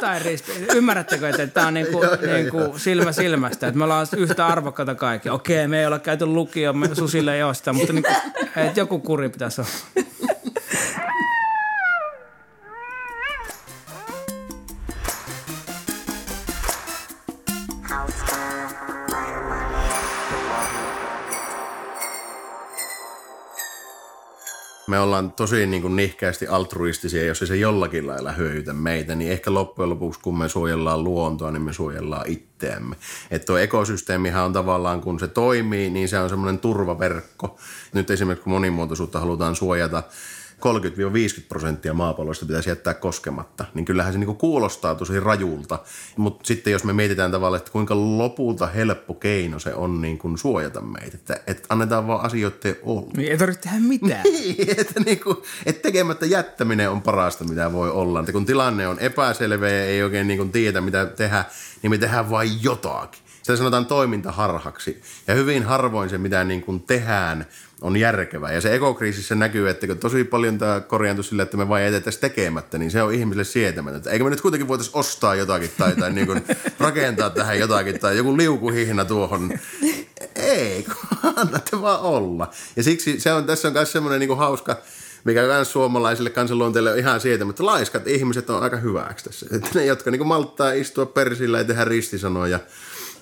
jotain 0.05 0.25
ristiä. 0.25 0.55
Ymmärrättekö, 0.75 1.29
että 1.29 1.47
tämä 1.47 1.67
on 1.67 1.75
niinku, 1.85 2.03
joo, 2.03 2.17
niinku 2.35 2.59
joo. 2.59 2.79
silmä 2.79 3.13
silmästä, 3.13 3.67
että 3.67 3.79
me 3.79 3.85
ollaan 3.85 4.07
yhtä 4.17 4.47
arvokkaita 4.47 4.95
kaikki. 4.95 5.31
Okei, 5.31 5.69
me 5.69 5.81
ei 5.81 5.87
olla 5.87 5.99
käyty 5.99 6.27
lukio, 6.27 6.73
me 6.73 6.95
susille 6.95 7.37
ei 7.37 7.43
ole 7.43 7.55
sitä, 7.55 7.73
mutta 7.73 7.93
niinku, 7.93 8.11
että 8.57 8.81
joku 8.81 8.99
kuri 8.99 9.29
pitäisi 9.29 9.61
olla. 9.61 9.71
Me 24.95 25.01
ollaan 25.01 25.33
tosi 25.33 25.67
niin 25.67 25.83
kuin 25.83 25.97
nihkeästi 25.97 26.47
altruistisia, 26.47 27.25
jos 27.25 27.43
ei 27.43 27.49
se 27.49 27.57
jollakin 27.57 28.07
lailla 28.07 28.33
hyödytä 28.33 28.73
meitä, 28.73 29.15
niin 29.15 29.33
ehkä 29.33 29.55
loppujen 29.55 29.91
lopuksi, 29.91 30.21
kun 30.21 30.39
me 30.39 30.49
suojellaan 30.49 31.05
luontoa, 31.05 31.51
niin 31.51 31.63
me 31.63 31.73
suojellaan 31.73 32.27
itteemme. 32.27 32.97
Että 33.31 33.47
tuo 33.47 33.59
ekosysteemihän 33.59 34.45
on 34.45 34.53
tavallaan, 34.53 35.01
kun 35.01 35.21
se 35.21 35.29
toimii, 35.29 35.91
niin 35.91 36.09
se 36.09 36.19
on 36.19 36.29
semmoinen 36.29 36.59
turvaverkko. 36.59 37.59
Nyt 37.93 38.11
esimerkiksi 38.11 38.45
kun 38.45 38.53
monimuotoisuutta 38.53 39.21
halutaan 39.21 39.57
suojata, 39.57 40.03
30-50 40.65 41.43
prosenttia 41.49 41.95
maapallosta 41.95 42.47
pitäisi 42.47 42.71
jättää 42.71 42.95
koskematta, 42.95 43.65
niin 43.75 43.85
kyllähän 43.85 44.13
se 44.13 44.19
niinku 44.19 44.35
kuulostaa 44.35 44.95
tosi 44.95 45.21
rajulta. 45.21 45.79
Mutta 46.17 46.47
sitten 46.47 46.73
jos 46.73 46.85
me 46.85 46.93
mietitään 46.93 47.31
tavallaan, 47.31 47.59
että 47.59 47.73
kuinka 47.73 47.95
lopulta 47.95 48.67
helppo 48.67 49.15
keino 49.15 49.59
se 49.59 49.75
on 49.75 50.01
niin 50.01 50.19
kuin 50.19 50.39
suojata 50.39 50.81
meitä, 50.81 51.17
että, 51.17 51.41
että 51.47 51.67
annetaan 51.69 52.07
vaan 52.07 52.27
asioiden 52.27 52.77
olla. 52.83 53.11
Niin 53.17 53.33
ei 53.33 53.39
tarvitse 53.39 53.63
tehdä 53.63 53.81
mitään. 53.81 54.25
Niin, 54.45 54.81
että, 54.81 55.01
niinku, 55.01 55.43
että 55.67 55.83
tekemättä 55.83 56.27
jättäminen 56.27 56.91
on 56.91 57.03
parasta, 57.03 57.45
mitä 57.45 57.73
voi 57.73 57.91
olla. 57.91 58.21
Että 58.21 58.33
kun 58.33 58.47
tilanne 58.47 58.89
on 58.89 58.99
epäselvä 58.99 59.69
ja 59.69 59.85
ei 59.85 60.03
oikein 60.03 60.27
niin 60.27 60.39
kuin 60.39 60.53
tiedä, 60.53 60.81
mitä 60.81 61.07
tehdä, 61.07 61.45
niin 61.83 61.91
me 61.91 61.99
tehdään 61.99 62.31
vain 62.31 62.51
jotakin. 62.63 63.23
Sitä 63.43 63.57
sanotaan 63.57 63.87
toimintaharhaksi. 63.87 65.03
Ja 65.27 65.35
hyvin 65.35 65.63
harvoin 65.63 66.11
se, 66.11 66.19
mitä 66.19 66.45
niin 66.45 66.63
kuin 66.63 66.81
tehdään, 66.81 67.47
on 67.85 67.97
järkevää. 67.97 68.53
Ja 68.53 68.61
se 68.61 68.75
ekokriisissä 68.75 69.35
näkyy, 69.35 69.69
että 69.69 69.87
kun 69.87 69.99
tosi 69.99 70.25
paljon 70.25 70.59
tämä 70.59 70.81
korjaantuu 70.81 71.23
sillä, 71.23 71.43
että 71.43 71.57
me 71.57 71.69
vain 71.69 71.85
jätettäisiin 71.85 72.21
tekemättä, 72.21 72.79
niin 72.79 72.91
se 72.91 73.03
on 73.03 73.15
ihmisille 73.15 73.45
sietämätöntä. 73.45 74.11
Eikö 74.11 74.25
me 74.25 74.31
nyt 74.31 74.41
kuitenkin 74.41 74.69
voitaisiin 74.69 74.97
ostaa 74.97 75.35
jotakin 75.35 75.71
tai, 75.79 75.97
tai 75.97 76.13
niin 76.13 76.27
kuin 76.27 76.45
rakentaa 76.79 77.31
tähän 77.31 77.59
jotakin 77.59 78.01
tai 78.01 78.17
joku 78.17 78.37
liukuhihna 78.37 79.05
tuohon. 79.05 79.59
Ei, 80.37 80.87
annatte 81.37 81.81
vaan 81.81 82.01
olla. 82.01 82.51
Ja 82.77 82.83
siksi 82.83 83.21
se 83.21 83.33
on, 83.33 83.45
tässä 83.45 83.69
on 83.69 83.75
myös 83.75 83.93
semmoinen 83.93 84.21
niin 84.21 84.37
hauska, 84.37 84.77
mikä 85.25 85.43
myös 85.43 85.73
suomalaisille 85.73 86.31
kansanluonteille 86.31 86.93
on 86.93 86.99
ihan 86.99 87.21
mutta 87.45 87.67
Laiskat 87.67 88.07
ihmiset 88.07 88.51
on 88.51 88.63
aika 88.63 88.77
hyväksi 88.77 89.25
tässä. 89.25 89.47
Että 89.53 89.69
ne, 89.79 89.85
jotka 89.85 90.11
niin 90.11 90.27
malttaa 90.27 90.73
istua 90.73 91.07
persillä 91.07 91.59
ja 91.59 91.65
tehdä 91.65 91.85
ristisanoja– 91.85 92.61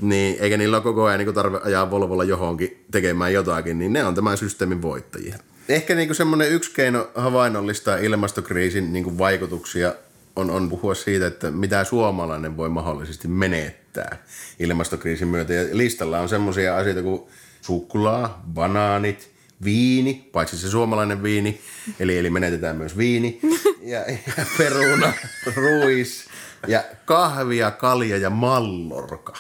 niin, 0.01 0.37
eikä 0.41 0.57
niillä 0.57 0.77
ole 0.77 0.83
koko 0.83 1.05
ajan 1.05 1.21
niin 1.21 1.35
tarve 1.35 1.61
ajaa 1.65 1.91
Volvolla 1.91 2.25
johonkin 2.25 2.85
tekemään 2.91 3.33
jotakin, 3.33 3.79
niin 3.79 3.93
ne 3.93 4.05
on 4.05 4.15
tämän 4.15 4.39
systeemin 4.39 4.83
voittajia. 4.83 5.39
Ehkä 5.69 5.95
niin 5.95 6.15
semmoinen 6.15 6.51
yksi 6.51 6.71
keino 6.75 7.11
havainnollistaa 7.15 7.97
ilmastokriisin 7.97 8.93
niin 8.93 9.19
vaikutuksia 9.19 9.95
on, 10.37 10.51
on 10.51 10.69
puhua 10.69 10.95
siitä, 10.95 11.27
että 11.27 11.51
mitä 11.51 11.85
suomalainen 11.85 12.57
voi 12.57 12.69
mahdollisesti 12.69 13.29
menettää 13.29 14.17
ilmastokriisin 14.59 15.29
myötä. 15.29 15.53
Ja 15.53 15.77
listalla 15.77 16.21
on 16.21 16.29
semmoisia 16.29 16.77
asioita 16.77 17.03
kuin 17.03 17.23
suklaa, 17.61 18.45
banaanit, 18.55 19.31
viini, 19.65 20.29
paitsi 20.33 20.59
se 20.59 20.71
suomalainen 20.71 21.23
viini, 21.23 21.61
eli, 22.01 22.19
eli 22.19 22.31
menetetään 22.31 22.77
myös 22.77 22.97
viini, 22.97 23.41
ja, 23.93 23.99
ja 24.37 24.47
peruna, 24.59 25.13
ruis, 25.57 26.25
ja 26.67 26.85
kahvia, 27.05 27.71
kalja 27.71 28.17
ja 28.17 28.31
mallorka. 28.31 29.33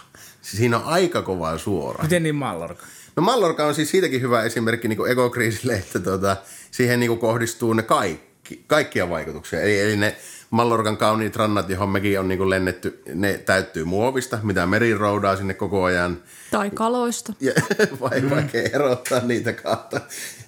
Siis 0.42 0.58
siinä 0.58 0.76
on 0.76 0.84
aika 0.84 1.22
kovaa 1.22 1.58
suora. 1.58 2.02
Miten 2.02 2.22
niin 2.22 2.34
Mallorca? 2.34 2.86
No 3.16 3.22
Mallorca 3.22 3.66
on 3.66 3.74
siis 3.74 3.90
siitäkin 3.90 4.20
hyvä 4.20 4.42
esimerkki 4.42 4.88
niin 4.88 5.10
ekokriisille, 5.10 5.74
että 5.74 5.98
tuota, 5.98 6.36
siihen 6.70 7.00
niin 7.00 7.18
kohdistuu 7.18 7.72
ne 7.72 7.82
kaikki, 7.82 8.64
kaikkia 8.66 9.08
vaikutuksia. 9.08 9.60
Eli, 9.60 9.80
eli 9.80 9.96
ne 9.96 10.16
Mallorcan 10.50 10.96
kauniit 10.96 11.36
rannat, 11.36 11.68
johon 11.68 11.88
mekin 11.88 12.20
on 12.20 12.28
niin 12.28 12.50
lennetty, 12.50 13.02
ne 13.14 13.38
täyttyy 13.38 13.84
muovista, 13.84 14.38
mitä 14.42 14.66
meri 14.66 14.94
roudaa 14.94 15.36
sinne 15.36 15.54
koko 15.54 15.84
ajan. 15.84 16.22
Tai 16.50 16.70
kaloista. 16.70 17.32
Ja, 17.40 17.52
vai 18.00 18.30
vaikea 18.30 18.62
erottaa 18.72 19.20
niitä 19.20 19.52
kahta. 19.52 20.00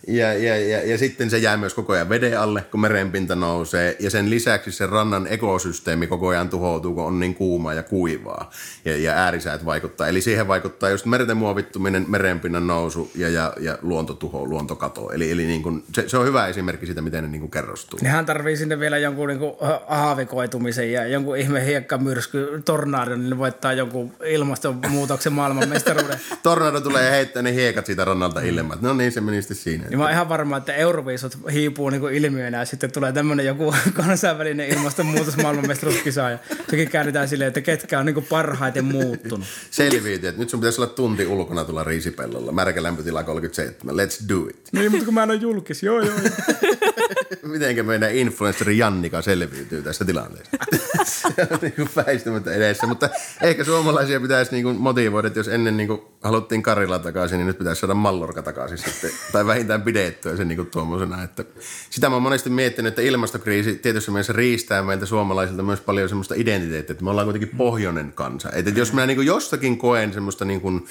Ja, 0.09 0.33
ja, 0.33 0.57
ja, 0.57 0.87
ja 0.91 0.99
sitten 0.99 1.31
se 1.31 1.39
jää 1.39 1.57
myös 1.57 1.75
koko 1.75 1.93
ajan 1.93 2.09
veden 2.09 2.41
alle, 2.41 2.63
kun 2.71 2.81
merenpinta 2.81 3.35
nousee. 3.35 3.97
Ja 4.01 4.11
sen 4.11 4.31
lisäksi 4.31 4.73
se 4.73 4.87
rannan 4.87 5.27
ekosysteemi 5.27 6.07
koko 6.07 6.29
ajan 6.29 6.49
tuhoutuu, 6.49 6.95
kun 6.95 7.05
on 7.05 7.21
niin 7.21 7.35
kuuma 7.35 7.73
ja 7.75 7.83
kuivaa. 7.83 8.51
Ja, 8.85 8.97
ja 8.97 9.13
äärisäät 9.13 9.65
vaikuttaa. 9.65 10.09
Eli 10.09 10.21
siihen 10.21 10.49
vaikuttaa 10.49 10.91
just 10.91 11.07
merten 11.07 11.37
muovittuminen, 11.37 12.05
merenpinnan 12.09 12.67
nousu 12.67 13.11
ja, 13.15 13.29
ja, 13.29 13.53
ja 13.61 13.79
luontotuho, 13.83 14.47
luontokato. 14.47 15.11
Eli, 15.11 15.31
eli 15.31 15.47
niin 15.47 15.63
kuin, 15.63 15.85
se, 15.95 16.09
se, 16.09 16.19
on 16.19 16.27
hyvä 16.27 16.47
esimerkki 16.47 16.87
siitä, 16.87 17.03
miten 17.03 17.25
ne 17.25 17.31
niin 17.31 17.41
kuin 17.41 17.51
kerrostuu. 17.51 17.99
Nehän 18.03 18.27
tarvii 18.27 18.57
sinne 18.57 18.81
vielä 18.81 18.99
jonkun 18.99 19.29
niin 19.29 19.39
kuin, 19.39 19.53
aavikoitumisen 19.89 20.93
ja 20.93 21.07
jonkun 21.07 21.37
ihme 21.37 21.67
hiekkamyrsky, 21.67 22.63
tornadon, 22.65 23.21
niin 23.21 23.31
ne 23.31 23.39
voittaa 23.39 23.73
jonkun 23.73 24.13
ilmastonmuutoksen 24.27 25.33
maailman 25.33 25.69
mestaruuden. 25.69 26.21
Tornado 26.43 26.81
tulee 26.81 27.05
ja 27.05 27.11
heittää 27.11 27.43
ne 27.43 27.55
hiekat 27.55 27.87
siitä 27.87 28.05
rannalta 28.05 28.41
ilman. 28.41 28.79
No 28.81 28.95
niin, 28.95 29.13
se 29.13 29.21
meni 29.21 29.43
sitten 29.43 29.57
siinä. 29.57 29.94
Ja 29.95 29.99
mä 29.99 30.05
oon 30.05 30.13
ihan 30.13 30.29
varma, 30.29 30.57
että 30.57 30.75
Euroviisut 30.75 31.39
hiipuu 31.53 31.91
niin 31.91 32.13
ilmiönä 32.13 32.59
ja 32.59 32.65
sitten 32.65 32.93
tulee 32.93 33.13
tämmöinen 33.13 33.47
joku 33.47 33.75
kansainvälinen 33.95 34.69
ilmastonmuutos 34.69 35.37
maailmanmestaruuskisa 35.37 36.31
ja 36.31 36.39
sekin 36.71 36.91
käännetään 36.91 37.29
silleen, 37.29 37.49
että 37.49 37.61
ketkä 37.61 37.99
on 37.99 38.07
niin 38.07 38.27
parhaiten 38.29 38.85
muuttunut. 38.85 39.47
Selviytyy, 39.71 40.29
että 40.29 40.41
nyt 40.41 40.51
sun 40.51 40.61
pitäisi 40.61 40.81
olla 40.81 40.93
tunti 40.93 41.27
ulkona 41.27 41.65
tulla 41.65 41.85
riisipellolla. 41.85 42.53
Märkä 42.53 42.83
lämpötila 42.83 43.23
37. 43.23 43.97
Let's 43.97 44.29
do 44.29 44.49
it. 44.49 44.69
Niin, 44.73 44.91
mutta 44.91 45.05
kun 45.05 45.15
mä 45.15 45.23
en 45.23 45.31
ole 45.31 45.39
julkis. 45.39 45.83
Joo, 45.83 46.01
joo. 46.01 46.15
Mitenkä 47.53 47.83
meidän 47.83 48.15
influenssari 48.15 48.79
Jannika 48.79 49.23
selviytyy 49.23 49.83
tästä 49.83 50.05
tilanteesta? 50.05 50.57
se 51.05 51.49
on 51.51 51.59
niin 51.63 51.73
kuin 51.73 51.89
väistämättä 51.97 52.53
edessä, 52.53 52.87
mutta 52.87 53.09
ehkä 53.43 53.65
suomalaisia 53.65 54.21
pitäisi 54.21 54.53
niin 54.53 54.65
kuin 54.65 54.77
motivoida, 54.77 55.29
että 55.29 55.41
jos 55.41 55.49
ennen 55.49 55.77
niin 55.77 55.87
kuin 55.87 56.01
haluttiin 56.23 56.63
Karilla 56.63 56.99
takaisin, 56.99 57.39
niin 57.39 57.47
nyt 57.47 57.59
pitäisi 57.59 57.81
saada 57.81 57.95
Mallorca 57.95 58.43
takaisin 58.43 58.79
sitten, 58.79 59.11
tai 59.33 59.47
vähintään 59.47 59.83
pidettyä 59.83 60.37
se 60.37 60.45
niin 60.45 60.57
kuin 60.57 60.71
tuommoisena. 60.71 61.23
Että 61.23 61.45
sitä 61.91 62.09
mä 62.09 62.17
oon 62.17 62.23
monesti 62.23 62.51
miettinyt, 62.51 62.89
että 62.89 63.03
ilmastokriisi 63.03 63.75
tietysti 63.75 64.11
mielessä 64.11 64.33
riistää 64.33 64.83
meiltä 64.83 65.07
suomalaisilta 65.07 65.63
myös 65.63 65.81
paljon 65.81 66.09
semmoista 66.09 66.35
identiteettiä, 66.35 66.93
että 66.93 67.05
me 67.05 67.11
ollaan 67.11 67.27
kuitenkin 67.27 67.57
pohjoinen 67.57 68.13
kansa. 68.13 68.51
Että 68.53 68.71
jos 68.71 68.93
mä 68.93 69.07
niin 69.07 69.17
kuin 69.17 69.27
jostakin 69.27 69.79
koen 69.79 70.13
semmoista 70.13 70.45
niin 70.45 70.61
kuin 70.61 70.87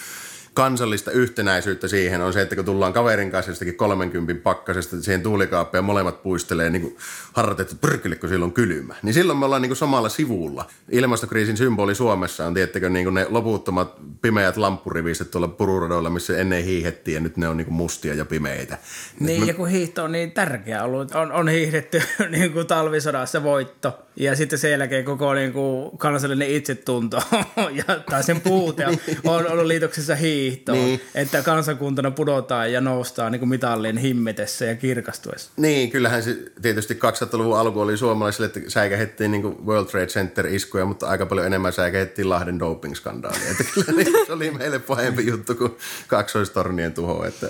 kansallista 0.54 1.12
yhtenäisyyttä 1.12 1.88
siihen 1.88 2.22
on 2.22 2.34
se, 2.34 2.42
että 2.42 2.56
kun 2.56 2.66
tullaan 2.66 2.94
kaverin 2.94 3.32
kanssa 3.32 3.52
jostakin 3.52 3.76
30 3.76 4.44
pakkasesta 4.44 5.02
siihen 5.02 5.24
tuulikaappeen 5.24 5.80
ja 5.80 5.84
molemmat 5.84 6.24
puistelee 6.24 6.70
niin 6.70 6.82
kuin 6.82 6.98
harratettu 7.34 7.76
pyrkille, 7.82 8.16
kun 8.16 8.30
silloin 8.30 8.52
kylmä. 8.52 8.96
Niin 9.04 9.14
silloin 9.14 9.40
me 9.40 9.46
ollaan 9.46 9.62
niin 9.62 9.70
kuin 9.70 9.78
samalla 9.78 10.10
sivulla. 10.10 10.66
Ilmastokriisin 10.90 11.58
symboli 11.58 11.96
Suomessa 11.96 12.46
on, 12.46 12.54
tiettäkö, 12.54 12.90
niin 12.90 13.06
kuin 13.06 13.14
ne 13.14 13.26
loputtomat 13.30 13.94
pimeät 14.22 14.58
lamppurivistet 14.58 15.32
tuolla 15.32 15.48
pururadoilla, 15.48 16.10
missä 16.10 16.38
ennen 16.38 16.64
hiihettiin 16.64 17.16
ja 17.16 17.22
nyt 17.22 17.38
ne 17.38 17.48
on 17.48 17.58
niin 17.58 17.66
kuin 17.66 17.76
mustia 17.76 18.14
ja 18.14 18.26
pimeitä. 18.26 18.78
Niin, 19.20 19.40
mä... 19.40 19.46
ja 19.46 19.54
kun 19.54 19.70
hiihto 19.70 20.04
on 20.04 20.12
niin 20.12 20.32
tärkeä 20.32 20.84
ollut, 20.84 21.16
on, 21.16 21.32
on 21.32 21.50
hiihdetty 21.50 22.02
niin 22.30 22.54
kuin 22.54 22.68
talvisodassa 22.68 23.44
voitto 23.44 24.00
ja 24.16 24.36
sitten 24.36 24.60
sen 24.60 24.72
jälkeen 24.72 25.06
koko 25.06 25.34
niin 25.34 25.54
kuin 25.54 25.98
kansallinen 25.98 26.50
itsetunto 26.50 27.18
ja, 27.88 28.00
tai 28.10 28.24
sen 28.24 28.42
puute 28.42 28.86
on, 28.86 28.98
on 29.24 29.52
ollut 29.52 29.66
liitoksessa 29.66 30.16
hiihtoon, 30.16 30.78
niin. 30.78 31.02
että 31.16 31.42
kansakuntana 31.42 32.12
pudotaan 32.12 32.72
ja 32.72 32.82
noustaan 32.82 33.32
niin 33.32 33.40
kuin 33.40 33.50
mitallien 33.50 33.98
himmetessä 33.98 34.66
ja 34.66 34.76
kirkastuessa. 34.76 35.52
Niin, 35.58 35.92
kyllähän 35.92 36.24
se 36.24 36.38
tietysti 36.62 36.94
200-luvun 36.94 37.60
alku 37.60 37.80
oli 37.80 37.98
suomalaisille, 37.98 38.46
että 38.46 38.60
säikähettiin 38.68 39.32
niin 39.32 39.42
kuin 39.42 39.66
World 39.66 39.88
Trade 39.88 40.08
Center 40.08 40.48
iskuja, 40.48 40.86
mutta 40.86 41.08
aika 41.08 41.26
paljon 41.26 41.48
enemmän 41.48 41.74
säikähettiin 41.74 42.30
Lahden 42.30 42.60
doping-skandaalia. 42.60 43.52
Että 43.52 43.64
kyllä 43.74 44.04
se 44.26 44.34
oli 44.34 44.52
meille 44.52 44.80
pahempi 44.80 45.28
juttu 45.28 45.56
kuin 45.56 45.78
kaksoistornien 46.08 46.94
tuho, 46.94 47.26
että 47.26 47.50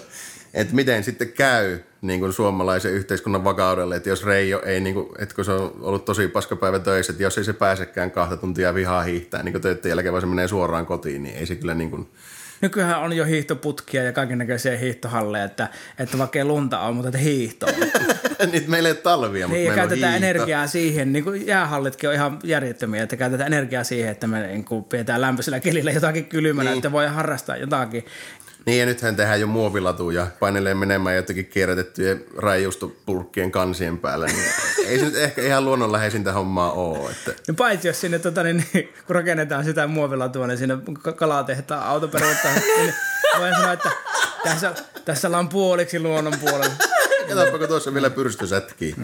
että 0.53 0.75
miten 0.75 1.03
sitten 1.03 1.31
käy 1.31 1.79
niin 2.01 2.19
kuin 2.19 2.33
suomalaisen 2.33 2.91
yhteiskunnan 2.91 3.43
vakaudelle, 3.43 3.95
että 3.95 4.09
jos 4.09 4.25
Reijo 4.25 4.61
ei, 4.65 4.79
niin 4.79 4.93
kuin, 4.93 5.09
että 5.19 5.35
kun 5.35 5.45
se 5.45 5.51
on 5.51 5.75
ollut 5.81 6.05
tosi 6.05 6.27
paskapäivä 6.27 6.79
töissä, 6.79 7.11
että 7.11 7.23
jos 7.23 7.37
ei 7.37 7.43
se 7.43 7.53
pääsekään 7.53 8.11
kahta 8.11 8.37
tuntia 8.37 8.73
vihaa 8.73 9.03
hiihtää 9.03 9.43
niin 9.43 9.61
töiden 9.61 9.89
jälkeen, 9.89 10.13
vaan 10.13 10.21
se 10.21 10.27
menee 10.27 10.47
suoraan 10.47 10.85
kotiin, 10.85 11.23
niin 11.23 11.35
ei 11.35 11.45
se 11.45 11.55
kyllä 11.55 11.73
niin 11.73 11.91
kuin, 11.91 12.07
Nykyään 12.63 13.01
on 13.01 13.13
jo 13.13 13.25
hiihtoputkia 13.25 14.03
ja 14.03 14.11
kaikenlaisia 14.11 14.77
hiihtohalleja, 14.77 15.43
että, 15.43 15.69
että 15.99 16.17
vaikka 16.17 16.39
ei 16.39 16.45
lunta 16.45 16.79
on, 16.79 16.95
mutta 16.95 17.07
että 17.07 17.17
hiihto 17.17 17.65
Nyt 18.51 18.67
meillä 18.73 18.89
ei 18.89 18.93
ole 18.93 18.99
talvia, 19.01 19.47
mutta 19.47 19.57
niin, 19.57 19.69
meillä 19.69 19.87
käytetään 19.87 20.13
on 20.13 20.21
hiihto. 20.21 20.27
energiaa 20.27 20.67
siihen, 20.67 21.13
niin 21.13 21.23
kuin 21.23 21.47
jäähallitkin 21.47 22.09
on 22.09 22.15
ihan 22.15 22.39
järjettömiä, 22.43 23.03
että 23.03 23.17
käytetään 23.17 23.53
energiaa 23.53 23.83
siihen, 23.83 24.11
että 24.11 24.27
me 24.27 24.47
niin 24.47 24.65
kuin 24.65 24.83
pidetään 24.83 25.21
lämpöisellä 25.21 25.59
kelillä 25.59 25.91
jotakin 25.91 26.25
kylmänä, 26.25 26.69
niin. 26.69 26.77
että 26.77 26.91
voi 26.91 27.07
harrastaa 27.07 27.57
jotakin. 27.57 28.05
Niin 28.65 28.79
ja 28.79 28.85
nythän 28.85 29.15
tehdään 29.15 29.39
jo 29.39 29.47
muovilatuja, 29.47 30.27
painelee 30.39 30.73
menemään 30.73 31.15
jotenkin 31.15 31.45
kierrätettyjen 31.45 32.25
rajustopurkkien 32.37 33.51
kansien 33.51 33.97
päällä. 33.97 34.25
Niin 34.25 34.45
ei 34.87 34.99
se 34.99 35.05
nyt 35.05 35.15
ehkä 35.15 35.41
ihan 35.41 35.65
luonnonläheisintä 35.65 36.33
hommaa 36.33 36.71
ole. 36.71 37.09
Että... 37.09 37.31
No 37.47 37.53
paitsi 37.53 37.87
jos 37.87 38.01
sinne, 38.01 38.19
tota, 38.19 38.43
niin, 38.43 38.65
kun 39.07 39.15
rakennetaan 39.15 39.65
sitä 39.65 39.87
muovilatua, 39.87 40.47
niin 40.47 40.57
sinne 40.57 40.77
kalatehtaan 41.15 41.83
autoperuuttaa, 41.83 42.51
niin 42.53 42.93
voin 43.39 43.55
sanoa, 43.55 43.73
että 43.73 43.91
tässä, 44.43 44.73
tässä 45.05 45.27
ollaan 45.27 45.49
puoliksi 45.49 45.99
luonnon 45.99 46.33
puolella. 46.41 46.75
Katsoppa, 47.27 47.57
kun 47.57 47.67
tuossa 47.67 47.93
vielä 47.93 48.09
pyrstö 48.09 48.47
sätkii 48.47 48.95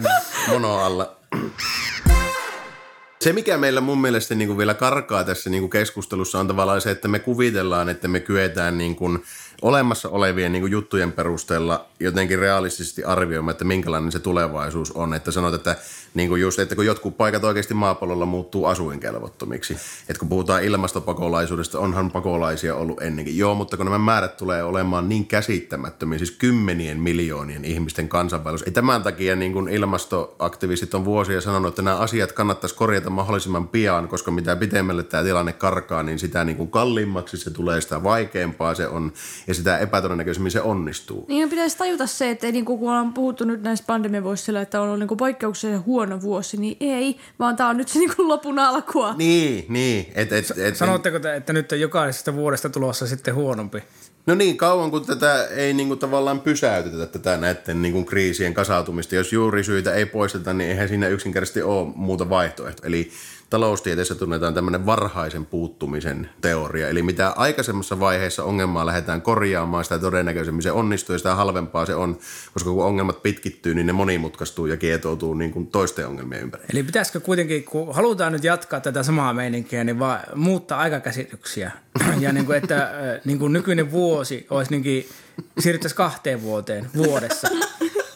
mono 0.48 0.78
alla. 0.78 1.16
Se, 3.24 3.32
mikä 3.32 3.58
meillä 3.58 3.80
mun 3.80 4.00
mielestä 4.00 4.34
niin 4.34 4.48
kuin 4.48 4.58
vielä 4.58 4.74
karkaa 4.74 5.24
tässä 5.24 5.50
niin 5.50 5.62
kuin 5.62 5.70
keskustelussa 5.70 6.40
on 6.40 6.48
tavallaan 6.48 6.80
se, 6.80 6.90
että 6.90 7.08
me 7.08 7.18
kuvitellaan, 7.18 7.88
että 7.88 8.08
me 8.08 8.20
kyetään 8.20 8.78
niin 8.78 8.96
kuin 8.96 9.22
olemassa 9.62 10.08
olevien 10.08 10.52
niin 10.52 10.62
kuin 10.62 10.72
juttujen 10.72 11.12
perusteella 11.12 11.86
jotenkin 12.00 12.38
realistisesti 12.38 13.04
arvioimaan, 13.04 13.52
että 13.52 13.64
minkälainen 13.64 14.12
se 14.12 14.18
tulevaisuus 14.18 14.92
on. 14.92 15.14
Että 15.14 15.30
sanot, 15.30 15.54
että, 15.54 15.76
niin 16.14 16.28
kuin 16.28 16.40
just, 16.42 16.58
että 16.58 16.74
kun 16.74 16.86
jotkut 16.86 17.16
paikat 17.16 17.44
oikeasti 17.44 17.74
maapallolla 17.74 18.26
muuttuu 18.26 18.66
asuinkelvottomiksi. 18.66 19.76
Että 20.08 20.18
kun 20.18 20.28
puhutaan 20.28 20.64
ilmastopakolaisuudesta, 20.64 21.78
onhan 21.78 22.10
pakolaisia 22.10 22.74
ollut 22.74 23.02
ennenkin. 23.02 23.38
Joo, 23.38 23.54
mutta 23.54 23.76
kun 23.76 23.86
nämä 23.86 23.98
määrät 23.98 24.36
tulee 24.36 24.62
olemaan 24.62 25.08
niin 25.08 25.26
käsittämättömiä, 25.26 26.18
siis 26.18 26.30
kymmenien 26.30 27.00
miljoonien 27.00 27.64
ihmisten 27.64 28.08
kansanvaellus. 28.08 28.62
Ei 28.62 28.72
tämän 28.72 29.02
takia 29.02 29.36
niin 29.36 29.52
kuin 29.52 29.68
ilmastoaktivistit 29.68 30.94
on 30.94 31.04
vuosia 31.04 31.40
sanonut, 31.40 31.68
että 31.68 31.82
nämä 31.82 31.96
asiat 31.96 32.32
kannattaisi 32.32 32.74
korjata 32.74 33.09
mahdollisimman 33.12 33.68
pian, 33.68 34.08
koska 34.08 34.30
mitä 34.30 34.56
pitemmälle 34.56 35.02
tämä 35.02 35.22
tilanne 35.22 35.52
karkaa, 35.52 36.02
niin 36.02 36.18
sitä 36.18 36.44
niin 36.44 36.56
kuin 36.56 36.70
kalliimmaksi 36.70 37.36
se 37.36 37.50
tulee, 37.50 37.80
sitä 37.80 38.02
vaikeampaa 38.02 38.74
se 38.74 38.88
on 38.88 39.12
ja 39.46 39.54
sitä 39.54 39.78
epätodennäköisemmin 39.78 40.52
se 40.52 40.60
onnistuu. 40.60 41.24
Niin 41.28 41.50
pitäisi 41.50 41.78
tajuta 41.78 42.06
se, 42.06 42.30
että 42.30 42.52
niin 42.52 42.64
kun 42.64 42.80
ollaan 42.80 43.12
puhuttu 43.12 43.44
nyt 43.44 43.62
näistä 43.62 43.86
pandemiavuosilla, 43.86 44.60
että 44.60 44.80
on 44.80 44.88
ollut 44.88 45.08
niin 45.08 45.16
poikkeuksellisen 45.16 45.84
huono 45.84 46.20
vuosi, 46.20 46.56
niin 46.56 46.76
ei, 46.80 47.16
vaan 47.38 47.56
tämä 47.56 47.68
on 47.68 47.76
nyt 47.76 47.88
se 47.88 47.98
niin 47.98 48.10
lopun 48.18 48.58
alkua. 48.58 49.14
Niin, 49.14 49.66
niin. 49.68 50.12
Et, 50.14 50.32
et, 50.32 50.58
et, 50.58 50.76
Sanotteko 50.76 51.18
te, 51.18 51.36
että 51.36 51.52
nyt 51.52 51.72
on 51.72 51.80
jokaisesta 51.80 52.34
vuodesta 52.34 52.70
tulossa 52.70 53.06
sitten 53.06 53.34
huonompi? 53.34 53.82
No 54.26 54.34
niin, 54.34 54.56
kauan 54.56 54.90
kun 54.90 55.06
tätä 55.06 55.46
ei 55.46 55.74
niin 55.74 55.88
kuin 55.88 56.00
tavallaan 56.00 56.40
pysäytetä 56.40 57.06
tätä 57.06 57.36
näiden 57.36 57.82
niin 57.82 57.92
kuin 57.92 58.06
kriisien 58.06 58.54
kasautumista. 58.54 59.14
Jos 59.14 59.32
juurisyitä 59.32 59.94
ei 59.94 60.06
poisteta, 60.06 60.52
niin 60.52 60.70
eihän 60.70 60.88
siinä 60.88 61.08
yksinkertaisesti 61.08 61.62
ole 61.62 61.92
muuta 61.94 62.30
vaihtoehtoa. 62.30 62.86
Eli 62.86 63.10
taloustieteessä 63.50 64.14
tunnetaan 64.14 64.54
tämmöinen 64.54 64.86
varhaisen 64.86 65.46
puuttumisen 65.46 66.30
teoria. 66.40 66.88
Eli 66.88 67.02
mitä 67.02 67.32
aikaisemmassa 67.36 68.00
vaiheessa 68.00 68.44
ongelmaa 68.44 68.86
lähdetään 68.86 69.22
korjaamaan, 69.22 69.84
sitä 69.84 69.98
todennäköisemmin 69.98 70.62
se 70.62 70.72
onnistuu 70.72 71.14
ja 71.14 71.18
sitä 71.18 71.34
halvempaa 71.34 71.86
se 71.86 71.94
on, 71.94 72.18
koska 72.52 72.70
kun 72.70 72.84
ongelmat 72.84 73.22
pitkittyy, 73.22 73.74
niin 73.74 73.86
ne 73.86 73.92
monimutkaistuu 73.92 74.66
ja 74.66 74.76
kietoutuu 74.76 75.34
niin 75.34 75.52
kuin 75.52 75.66
toisten 75.66 76.06
ongelmien 76.06 76.42
ympäri. 76.42 76.64
Eli 76.72 76.82
pitäisikö 76.82 77.20
kuitenkin, 77.20 77.64
kun 77.64 77.94
halutaan 77.94 78.32
nyt 78.32 78.44
jatkaa 78.44 78.80
tätä 78.80 79.02
samaa 79.02 79.34
meininkiä, 79.34 79.84
niin 79.84 79.98
vaan 79.98 80.20
muuttaa 80.34 80.80
aikakäsityksiä. 80.80 81.70
ja 82.20 82.32
niin 82.32 82.46
kuin, 82.46 82.58
että 82.58 82.90
niin 83.24 83.38
kuin 83.38 83.52
nykyinen 83.52 83.90
vuosi 83.90 84.46
olisi 84.50 84.78
niin 84.78 85.08
siirryttäisiin 85.58 85.96
kahteen 85.96 86.42
vuoteen 86.42 86.86
vuodessa. 86.96 87.48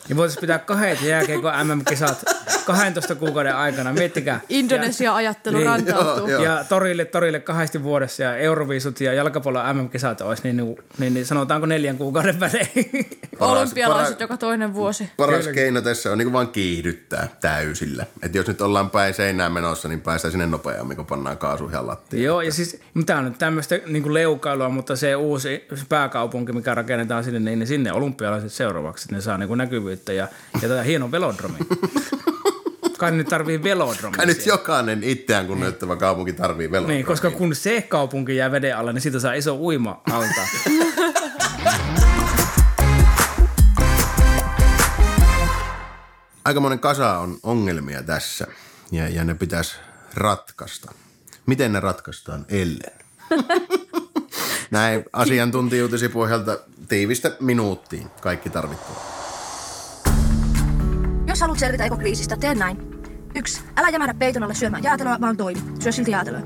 Niin 0.09 0.17
voitaisiin 0.17 0.41
pitää 0.41 0.59
kahdet 0.59 1.03
jääkeikon 1.03 1.53
MM-kisat 1.67 2.25
12 2.67 3.15
kuukauden 3.15 3.57
aikana, 3.57 3.93
miettikää. 3.93 4.41
Indonesia-ajattelu 4.49 5.57
niin, 5.57 5.67
rantautuu. 5.67 6.29
Joo, 6.29 6.29
joo. 6.29 6.43
Ja 6.43 6.65
torille, 6.69 7.05
torille 7.05 7.41
kahdesti 7.41 7.83
vuodessa 7.83 8.23
ja 8.23 8.37
Euroviisut 8.37 9.01
ja 9.01 9.13
jalkapallon 9.13 9.77
MM-kisat 9.77 10.21
olisi, 10.21 10.43
niin, 10.45 10.57
niin, 10.57 10.77
niin, 10.99 11.15
niin 11.15 11.27
sanotaanko 11.27 11.67
neljän 11.67 11.99
kuukauden 11.99 12.41
välein. 12.41 12.69
Olympialaiset 13.41 14.21
joka 14.21 14.37
toinen 14.37 14.75
vuosi. 14.75 15.11
Paras 15.17 15.39
Kyllä. 15.39 15.55
keino 15.55 15.81
tässä 15.81 16.13
on 16.13 16.19
niin 16.19 16.33
vaan 16.33 16.49
kiihdyttää 16.49 17.29
täysillä. 17.41 18.07
Että 18.23 18.39
jos 18.39 18.47
nyt 18.47 18.61
ollaan 18.61 18.91
päin 18.91 19.15
seinään 19.15 19.53
menossa, 19.53 19.89
niin 19.89 20.01
päästään 20.01 20.33
sinne 20.33 20.47
nopeammin, 20.47 20.97
kun 20.97 21.07
pannaan 21.07 21.39
kaasu 21.39 21.69
ihan 21.69 21.87
lattiin. 21.87 22.23
Joo, 22.23 22.43
ja 22.43 22.53
siis 22.53 22.81
tämä 23.07 23.19
on 23.19 23.25
nyt 23.25 23.39
tämmöistä 23.39 23.81
niin 23.87 24.15
leukailua, 24.15 24.69
mutta 24.69 24.97
se 24.97 25.17
uusi 25.17 25.69
pääkaupunki, 25.89 26.53
mikä 26.53 26.75
rakennetaan 26.75 27.25
sinne, 27.25 27.41
niin, 27.41 27.59
niin 27.59 27.67
sinne 27.67 27.93
olympialaiset 27.93 28.53
seuraavaksi, 28.53 29.13
ne 29.13 29.21
saa 29.21 29.39
niin 29.39 29.59
näkyvyyttä 29.59 29.94
ja, 30.13 30.29
ja 30.63 30.69
tätä 30.69 30.83
hieno 30.83 31.11
velodromi. 31.11 31.59
Kai 32.99 33.13
nyt 33.13 33.29
tarvii 33.29 33.63
velodromi. 33.63 34.17
Kai 34.17 34.27
nyt 34.27 34.47
jokainen 34.47 35.03
itseään 35.03 35.47
kunnioittava 35.47 35.97
kaupunki 35.97 36.33
tarvii 36.33 36.71
velodromi. 36.71 36.95
Niin, 36.95 37.07
koska 37.07 37.31
kun 37.31 37.55
se 37.55 37.83
kaupunki 37.83 38.37
jää 38.37 38.51
veden 38.51 38.77
alle, 38.77 38.93
niin 38.93 39.03
siitä 39.03 39.21
saa 39.21 39.35
iso 39.35 39.57
uima 39.57 40.03
alta. 40.11 40.41
Aikamoinen 46.45 46.79
kasa 46.79 47.19
on 47.19 47.39
ongelmia 47.43 48.03
tässä 48.03 48.47
ja, 48.93 49.09
ja 49.09 49.25
ne 49.25 49.35
pitäisi 49.35 49.77
ratkaista. 50.15 50.93
Miten 51.47 51.73
ne 51.73 51.81
ratkaistaan 51.81 52.47
ellen? 52.49 52.93
Näin 54.71 55.05
asiantuntijuutisi 55.13 56.09
pohjalta 56.09 56.59
tiivistä 56.89 57.37
minuuttiin 57.41 58.11
kaikki 58.21 58.51
tarvittava. 58.51 59.24
Jos 61.35 61.41
haluat 61.41 61.59
selvitä 61.59 61.85
ekokriisistä, 61.85 62.37
tee 62.37 62.55
näin. 62.55 62.77
1. 63.35 63.61
Älä 63.77 63.89
jämärä 63.89 64.15
peiton 64.15 64.43
alle 64.43 64.55
syömään 64.55 64.83
jäätelöä, 64.83 65.19
vaan 65.21 65.37
toimi. 65.37 65.61
Syö 65.81 65.93
silti 65.93 66.11
jäätelöä. 66.11 66.43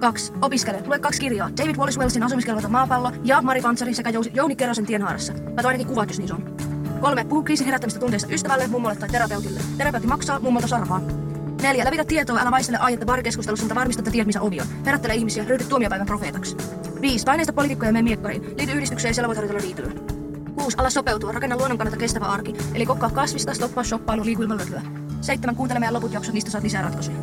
2. 0.00 0.32
Opiskele. 0.42 0.82
Lue 0.86 0.98
kaksi 0.98 1.20
kirjaa. 1.20 1.50
David 1.56 1.76
Wallace 1.76 1.98
Wellesin 1.98 2.22
asumiskelvoton 2.22 2.72
maapallo 2.72 3.12
ja 3.24 3.42
Mari 3.42 3.60
Pantsarin 3.60 3.94
sekä 3.94 4.10
Jou- 4.10 4.30
Jouni 4.34 4.56
Kerosen 4.56 4.86
tienhaarassa. 4.86 5.32
Tai 5.32 5.64
ainakin 5.64 5.86
kuvat, 5.86 6.08
jos 6.08 6.18
niissä 6.18 6.34
on. 6.34 6.56
3. 7.00 7.24
Puhu 7.24 7.42
kriisin 7.42 7.66
herättämistä 7.66 8.00
tunteista 8.00 8.32
ystävälle, 8.32 8.66
mummolle 8.66 8.96
tai 8.96 9.08
terapeutille. 9.08 9.60
Terapeutti 9.76 10.08
maksaa, 10.08 10.40
mummolta 10.40 10.68
sarhaa. 10.68 11.00
4. 11.62 11.84
Levitä 11.84 12.04
tietoa, 12.04 12.40
älä 12.40 12.50
vaistele 12.50 12.78
aihetta 12.78 13.06
barikeskustelussa, 13.06 13.64
mutta 13.64 13.74
varmista, 13.74 14.00
että 14.00 14.10
tiedät, 14.10 14.26
missä 14.26 14.40
ovi 14.40 14.60
on. 14.60 14.66
Herättele 14.86 15.14
ihmisiä, 15.14 15.44
ryhdy 15.44 15.64
tuomiopäivän 15.64 16.06
profeetaksi. 16.06 16.56
5. 17.00 17.24
Paineista 17.24 17.52
poliitikkoja 17.52 17.92
mene 17.92 18.02
miekkariin. 18.02 18.54
Liity 18.58 18.72
yhdistykseen 18.72 19.10
ja 19.10 19.14
siellä 19.14 19.28
voit 19.28 19.38
harjoitella 19.38 19.62
riitelyä. 19.62 20.17
6. 20.68 20.76
Ala 20.78 20.90
sopeutua, 20.90 21.32
rakenna 21.32 21.56
luonnon 21.56 21.78
kannalta 21.78 21.98
kestävä 21.98 22.24
arki. 22.24 22.54
Eli 22.74 22.86
kokkaa 22.86 23.10
kasvista, 23.10 23.54
stoppaa 23.54 23.84
shoppailu, 23.84 24.24
liiku 24.24 24.42
ilman 24.42 24.58
löylyä. 24.58 24.82
7. 25.20 25.56
Kuuntele 25.56 25.80
meidän 25.80 25.94
loput 25.94 26.12
jaksot, 26.12 26.34
niistä 26.34 26.50
saat 26.50 26.64
lisää 26.64 26.82
ratkaisuja. 26.82 27.16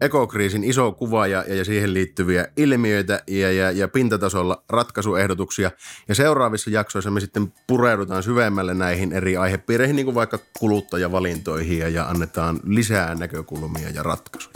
ekokriisin 0.00 0.64
iso 0.64 0.92
kuva 0.92 1.26
ja, 1.26 1.44
ja 1.48 1.64
siihen 1.64 1.94
liittyviä 1.94 2.46
ilmiöitä 2.56 3.22
ja, 3.26 3.52
ja, 3.52 3.70
ja 3.70 3.88
pintatasolla 3.88 4.64
ratkaisuehdotuksia. 4.68 5.70
Ja 6.08 6.14
seuraavissa 6.14 6.70
jaksoissa 6.70 7.10
me 7.10 7.20
sitten 7.20 7.52
pureudutaan 7.66 8.22
syvemmälle 8.22 8.74
näihin 8.74 9.12
eri 9.12 9.36
aihepiireihin, 9.36 9.96
niin 9.96 10.06
kuin 10.06 10.14
vaikka 10.14 10.38
kuluttajavalintoihin 10.58 11.78
ja, 11.78 11.88
ja 11.88 12.08
annetaan 12.08 12.60
lisää 12.66 13.14
näkökulmia 13.14 13.90
ja 13.90 14.02
ratkaisuja. 14.02 14.54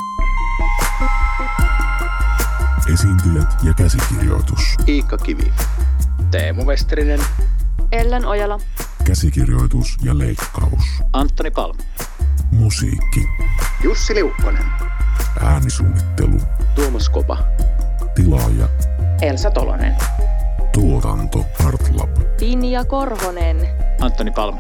Esiintyjät 2.94 3.49
ja 3.62 3.75
käsikirjoitus. 3.75 4.61
Iikka 4.88 5.18
Kivi. 5.18 5.53
Teemu 6.31 6.67
Westerinen. 6.67 7.21
Ellen 7.93 8.27
Ojala. 8.27 8.59
Käsikirjoitus 9.05 9.97
ja 10.03 10.19
leikkaus. 10.19 10.85
Antoni 11.12 11.51
Palm. 11.51 11.77
Musiikki. 12.53 13.29
Jussi 13.83 14.14
Liukkonen. 14.14 14.64
Äänisuunnittelu. 15.41 16.41
Tuomas 16.75 17.09
Kopa. 17.09 17.38
Tilaaja. 18.14 18.69
Elsa 19.23 19.51
Tolonen. 19.51 19.97
Tuotanto 20.73 21.45
Artlab. 21.67 22.11
Pinja 22.41 22.85
Korhonen. 22.85 23.69
Antoni 24.01 24.31
Palm. 24.31 24.59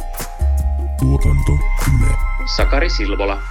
Tuotanto 1.00 1.52
Yle. 1.52 2.14
Sakari 2.56 2.90
Silvola. 2.90 3.42